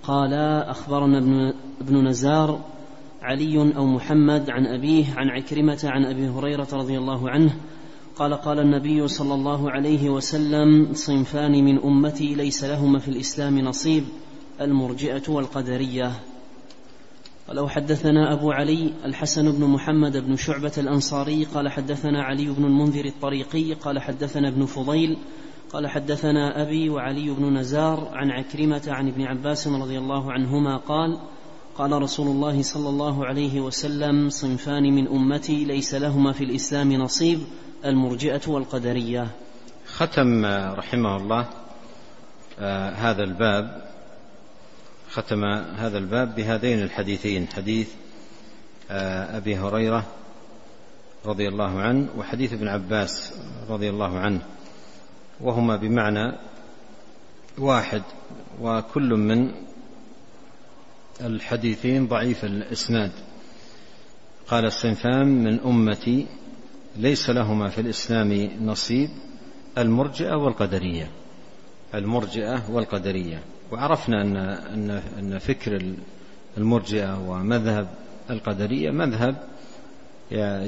قال 0.02 0.34
أخبرنا 0.68 1.18
ابن, 1.18 1.52
ابن 1.80 2.08
نزار 2.08 2.60
علي 3.22 3.76
أو 3.76 3.86
محمد 3.86 4.50
عن 4.50 4.66
أبيه 4.66 5.04
عن 5.16 5.28
عكرمة 5.28 5.80
عن 5.84 6.04
أبي 6.04 6.28
هريرة 6.28 6.68
رضي 6.72 6.98
الله 6.98 7.30
عنه 7.30 7.54
قال 8.16 8.34
قال 8.34 8.58
النبي 8.58 9.08
صلى 9.08 9.34
الله 9.34 9.70
عليه 9.70 10.10
وسلم 10.10 10.94
صنفان 10.94 11.64
من 11.64 11.78
أمتي 11.78 12.34
ليس 12.34 12.64
لهما 12.64 12.98
في 12.98 13.08
الإسلام 13.08 13.58
نصيب 13.58 14.04
المرجئة 14.60 15.22
والقدرية. 15.28 16.12
ولو 17.48 17.68
حدثنا 17.68 18.32
أبو 18.32 18.52
علي 18.52 18.92
الحسن 19.04 19.52
بن 19.52 19.64
محمد 19.64 20.16
بن 20.16 20.36
شعبة 20.36 20.72
الأنصاري 20.78 21.44
قال 21.44 21.68
حدثنا 21.68 22.22
علي 22.22 22.44
بن 22.44 22.64
المنذر 22.64 23.04
الطريقي 23.04 23.72
قال 23.74 23.98
حدثنا 23.98 24.48
ابن 24.48 24.66
فضيل 24.66 25.16
قال 25.72 25.86
حدثنا 25.86 26.62
أبي 26.62 26.88
وعلي 26.90 27.30
بن 27.30 27.58
نزار 27.58 28.08
عن 28.12 28.30
عكرمة 28.30 28.82
عن 28.88 29.08
ابن 29.08 29.22
عباس 29.22 29.68
رضي 29.68 29.98
الله 29.98 30.32
عنهما 30.32 30.76
قال 30.76 31.18
قال 31.78 32.02
رسول 32.02 32.26
الله 32.26 32.62
صلى 32.62 32.88
الله 32.88 33.26
عليه 33.26 33.60
وسلم 33.60 34.28
صنفان 34.30 34.82
من 34.82 35.08
أمتي 35.08 35.64
ليس 35.64 35.94
لهما 35.94 36.32
في 36.32 36.44
الإسلام 36.44 36.92
نصيب 36.92 37.40
المرجئة 37.84 38.40
والقدرية. 38.48 39.26
ختم 39.86 40.44
رحمه 40.74 41.16
الله 41.16 41.48
آه 42.60 42.90
هذا 42.90 43.22
الباب 43.22 43.93
ختم 45.14 45.44
هذا 45.76 45.98
الباب 45.98 46.34
بهذين 46.34 46.82
الحديثين 46.82 47.48
حديث 47.48 47.88
آه، 48.90 49.36
أبي 49.36 49.56
هريرة 49.56 50.06
رضي 51.24 51.48
الله 51.48 51.80
عنه 51.80 52.08
وحديث 52.16 52.52
ابن 52.52 52.68
عباس 52.68 53.32
رضي 53.68 53.90
الله 53.90 54.18
عنه 54.18 54.40
وهما 55.40 55.76
بمعنى 55.76 56.32
واحد 57.58 58.02
وكل 58.60 59.08
من 59.08 59.50
الحديثين 61.20 62.06
ضعيف 62.06 62.44
الإسناد. 62.44 63.12
قال 64.48 64.64
الصنفان 64.64 65.26
من 65.26 65.60
أمتي 65.60 66.26
ليس 66.96 67.30
لهما 67.30 67.68
في 67.68 67.80
الإسلام 67.80 68.50
نصيب 68.60 69.10
المرجئة 69.78 70.34
والقدرية. 70.34 71.10
المرجئة 71.94 72.70
والقدرية. 72.70 73.53
وعرفنا 73.72 74.22
أن 74.22 74.36
أن 74.36 74.90
أن 75.18 75.38
فكر 75.38 75.94
المرجئة 76.58 77.28
ومذهب 77.28 77.88
القدرية 78.30 78.90
مذهب 78.90 79.36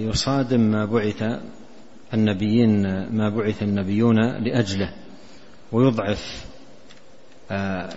يصادم 0.08 0.60
ما 0.60 0.84
بعث 0.84 1.40
النبيين 2.14 2.82
ما 3.16 3.28
بعث 3.28 3.62
النبيون 3.62 4.36
لأجله 4.36 4.94
ويضعف 5.72 6.46
آه، 7.50 7.88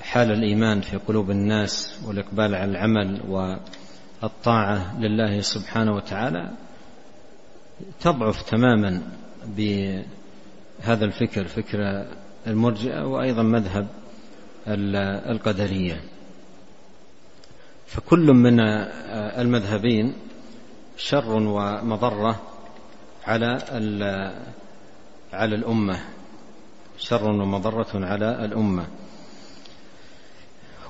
حال 0.00 0.32
الإيمان 0.32 0.80
في 0.80 0.96
قلوب 0.96 1.30
الناس 1.30 2.00
والإقبال 2.06 2.54
على 2.54 2.70
العمل 2.70 3.20
والطاعة 4.22 5.00
لله 5.00 5.40
سبحانه 5.40 5.94
وتعالى 5.94 6.50
تضعف 8.00 8.42
تماما 8.42 9.02
بهذا 9.46 11.04
الفكر 11.04 11.44
فكر 11.44 12.06
المرجئة 12.46 13.04
وأيضا 13.06 13.42
مذهب 13.42 13.86
القدرية. 14.66 16.00
فكل 17.86 18.26
من 18.26 18.60
المذهبين 19.40 20.14
شر 20.96 21.32
ومضرة 21.32 22.42
على 23.24 23.58
على 25.32 25.54
الأمة. 25.54 26.00
شر 26.98 27.24
ومضرة 27.24 27.90
على 27.94 28.44
الأمة. 28.44 28.86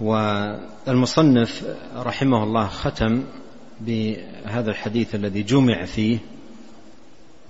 والمصنف 0.01 1.64
رحمه 1.97 2.45
الله 2.45 2.66
ختم 2.66 3.25
بهذا 3.81 4.70
الحديث 4.70 5.14
الذي 5.14 5.43
جمع 5.43 5.85
فيه 5.85 6.18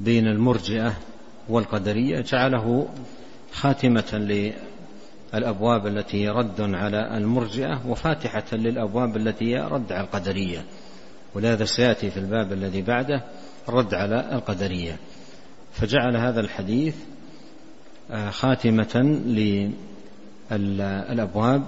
بين 0.00 0.26
المرجئة 0.26 0.94
والقدرية 1.48 2.20
جعله 2.20 2.88
خاتمة 3.52 4.04
للأبواب 5.34 5.86
التي 5.86 6.28
رد 6.28 6.60
على 6.60 7.16
المرجئة 7.16 7.80
وفاتحة 7.86 8.44
للأبواب 8.52 9.16
التي 9.16 9.56
رد 9.56 9.92
على 9.92 10.04
القدرية. 10.04 10.64
ولهذا 11.34 11.64
سيأتي 11.64 12.10
في 12.10 12.16
الباب 12.16 12.52
الذي 12.52 12.82
بعده 12.82 13.22
الرد 13.68 13.94
على 13.94 14.32
القدرية. 14.32 14.96
فجعل 15.72 16.16
هذا 16.16 16.40
الحديث 16.40 16.96
آه، 18.10 18.30
خاتمة 18.30 19.20
للأبواب 20.50 21.62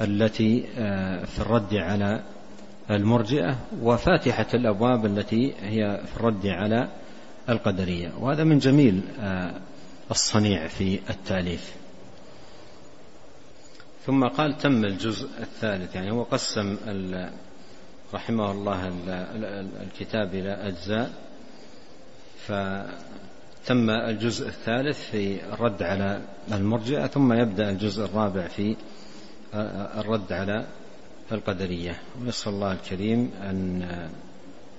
التي 0.00 0.64
آه، 0.78 1.24
في 1.24 1.38
الرد 1.38 1.74
على 1.74 2.22
المرجئة 2.90 3.56
وفاتحة 3.82 4.46
الأبواب 4.54 5.06
التي 5.06 5.52
هي 5.62 6.00
في 6.06 6.16
الرد 6.16 6.46
على 6.46 6.88
القدرية. 7.48 8.12
وهذا 8.20 8.44
من 8.44 8.58
جميل 8.58 9.00
آه، 9.20 9.52
الصنيع 10.10 10.68
في 10.68 11.00
التأليف. 11.10 11.81
ثم 14.06 14.24
قال 14.24 14.58
تم 14.58 14.84
الجزء 14.84 15.28
الثالث 15.40 15.94
يعني 15.94 16.10
هو 16.10 16.22
قسم 16.22 16.76
رحمه 18.14 18.50
الله 18.50 18.92
الكتاب 19.82 20.34
إلى 20.34 20.52
أجزاء. 20.52 21.10
فتم 22.46 23.90
الجزء 23.90 24.48
الثالث 24.48 25.10
في 25.10 25.44
الرد 25.54 25.82
على 25.82 26.20
المرجئة 26.52 27.06
ثم 27.06 27.32
يبدأ 27.32 27.70
الجزء 27.70 28.04
الرابع 28.04 28.48
في 28.48 28.76
الرد 29.98 30.32
على 30.32 30.66
القدرية. 31.32 31.98
ونسأل 32.20 32.52
الله 32.52 32.72
الكريم 32.72 33.30
أن 33.42 33.82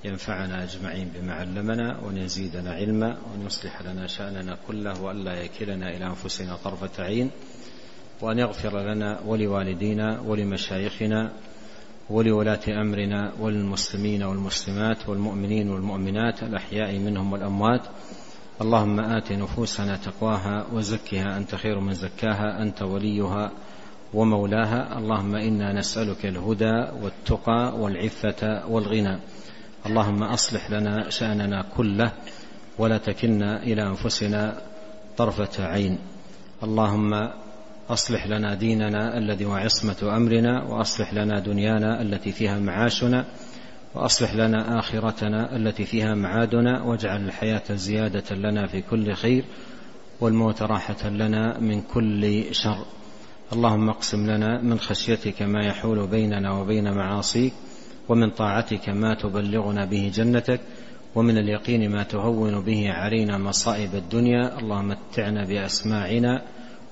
ينفعنا 0.04 0.64
أجمعين 0.64 1.12
بما 1.16 1.34
علمنا 1.34 2.00
وأن 2.00 2.18
يزيدنا 2.18 2.74
علما 2.74 3.08
وأن 3.08 3.46
يصلح 3.46 3.82
لنا 3.82 4.08
شأننا 4.08 4.58
كله 4.68 5.02
وأن 5.02 5.24
لا 5.24 5.42
يكلنا 5.42 5.90
إلى 5.90 6.06
أنفسنا 6.06 6.56
طرفة 6.56 7.04
عين. 7.04 7.32
وأن 8.24 8.40
يغفر 8.40 8.80
لنا 8.80 9.20
ولوالدينا 9.26 10.22
ولمشايخنا 10.22 11.32
ولولاة 12.10 12.60
أمرنا 12.68 13.32
وللمسلمين 13.40 14.24
والمسلمات 14.24 15.10
والمؤمنين 15.10 15.70
والمؤمنات 15.70 16.44
الأحياء 16.44 17.00
منهم 17.00 17.34
والأموات. 17.34 17.82
اللهم 18.62 19.00
آت 19.00 19.32
نفوسنا 19.32 19.98
تقواها 19.98 20.66
وزكها 20.74 21.38
أنت 21.38 21.56
خير 21.56 21.80
من 21.80 21.94
زكاها 21.94 22.62
أنت 22.62 22.82
وليها 22.82 23.52
ومولاها. 24.14 24.98
اللهم 24.98 25.36
إنا 25.36 25.74
نسألك 25.74 26.26
الهدى 26.26 26.88
والتقى 27.02 27.74
والعفة 27.80 28.68
والغنى. 28.70 29.20
اللهم 29.86 30.24
أصلح 30.24 30.72
لنا 30.72 31.10
شأننا 31.10 31.66
كله 31.78 32.12
ولا 32.78 32.98
تكلنا 32.98 33.64
إلى 33.64 33.84
أنفسنا 33.84 34.62
طرفة 35.18 35.66
عين. 35.66 35.98
اللهم 36.64 37.43
أصلح 37.90 38.28
لنا 38.28 38.56
ديننا 38.56 39.18
الذي 39.18 39.46
هو 39.46 39.54
عصمة 39.54 40.18
أمرنا 40.18 40.64
وأصلح 40.64 41.14
لنا 41.14 41.40
دنيانا 41.40 42.02
التي 42.02 42.32
فيها 42.32 42.60
معاشنا 42.60 43.26
وأصلح 43.96 44.36
لنا 44.36 44.80
آخرتنا 44.80 45.56
التي 45.56 45.86
فيها 45.86 46.16
معادنا 46.16 46.84
واجعل 46.84 47.26
الحياة 47.26 47.64
زيادة 47.72 48.36
لنا 48.36 48.68
في 48.68 48.82
كل 48.82 49.14
خير 49.14 49.46
والموت 50.22 50.62
راحة 50.62 51.10
لنا 51.10 51.60
من 51.60 51.82
كل 51.82 52.44
شر. 52.52 52.86
اللهم 53.54 53.90
اقسم 53.90 54.30
لنا 54.30 54.62
من 54.62 54.80
خشيتك 54.80 55.42
ما 55.42 55.66
يحول 55.66 56.08
بيننا 56.08 56.52
وبين 56.52 56.92
معاصيك 56.94 57.54
ومن 58.10 58.30
طاعتك 58.30 58.90
ما 58.90 59.14
تبلغنا 59.14 59.86
به 59.86 60.12
جنتك 60.14 60.60
ومن 61.16 61.38
اليقين 61.38 61.92
ما 61.92 62.04
تهون 62.04 62.62
به 62.62 62.92
علينا 62.92 63.38
مصائب 63.38 63.96
الدنيا. 63.96 64.60
اللهم 64.60 64.88
متعنا 64.88 65.46
بأسماعنا 65.46 66.42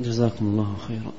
جزاكم 0.00 0.46
الله 0.46 0.76
خيرا. 0.88 1.12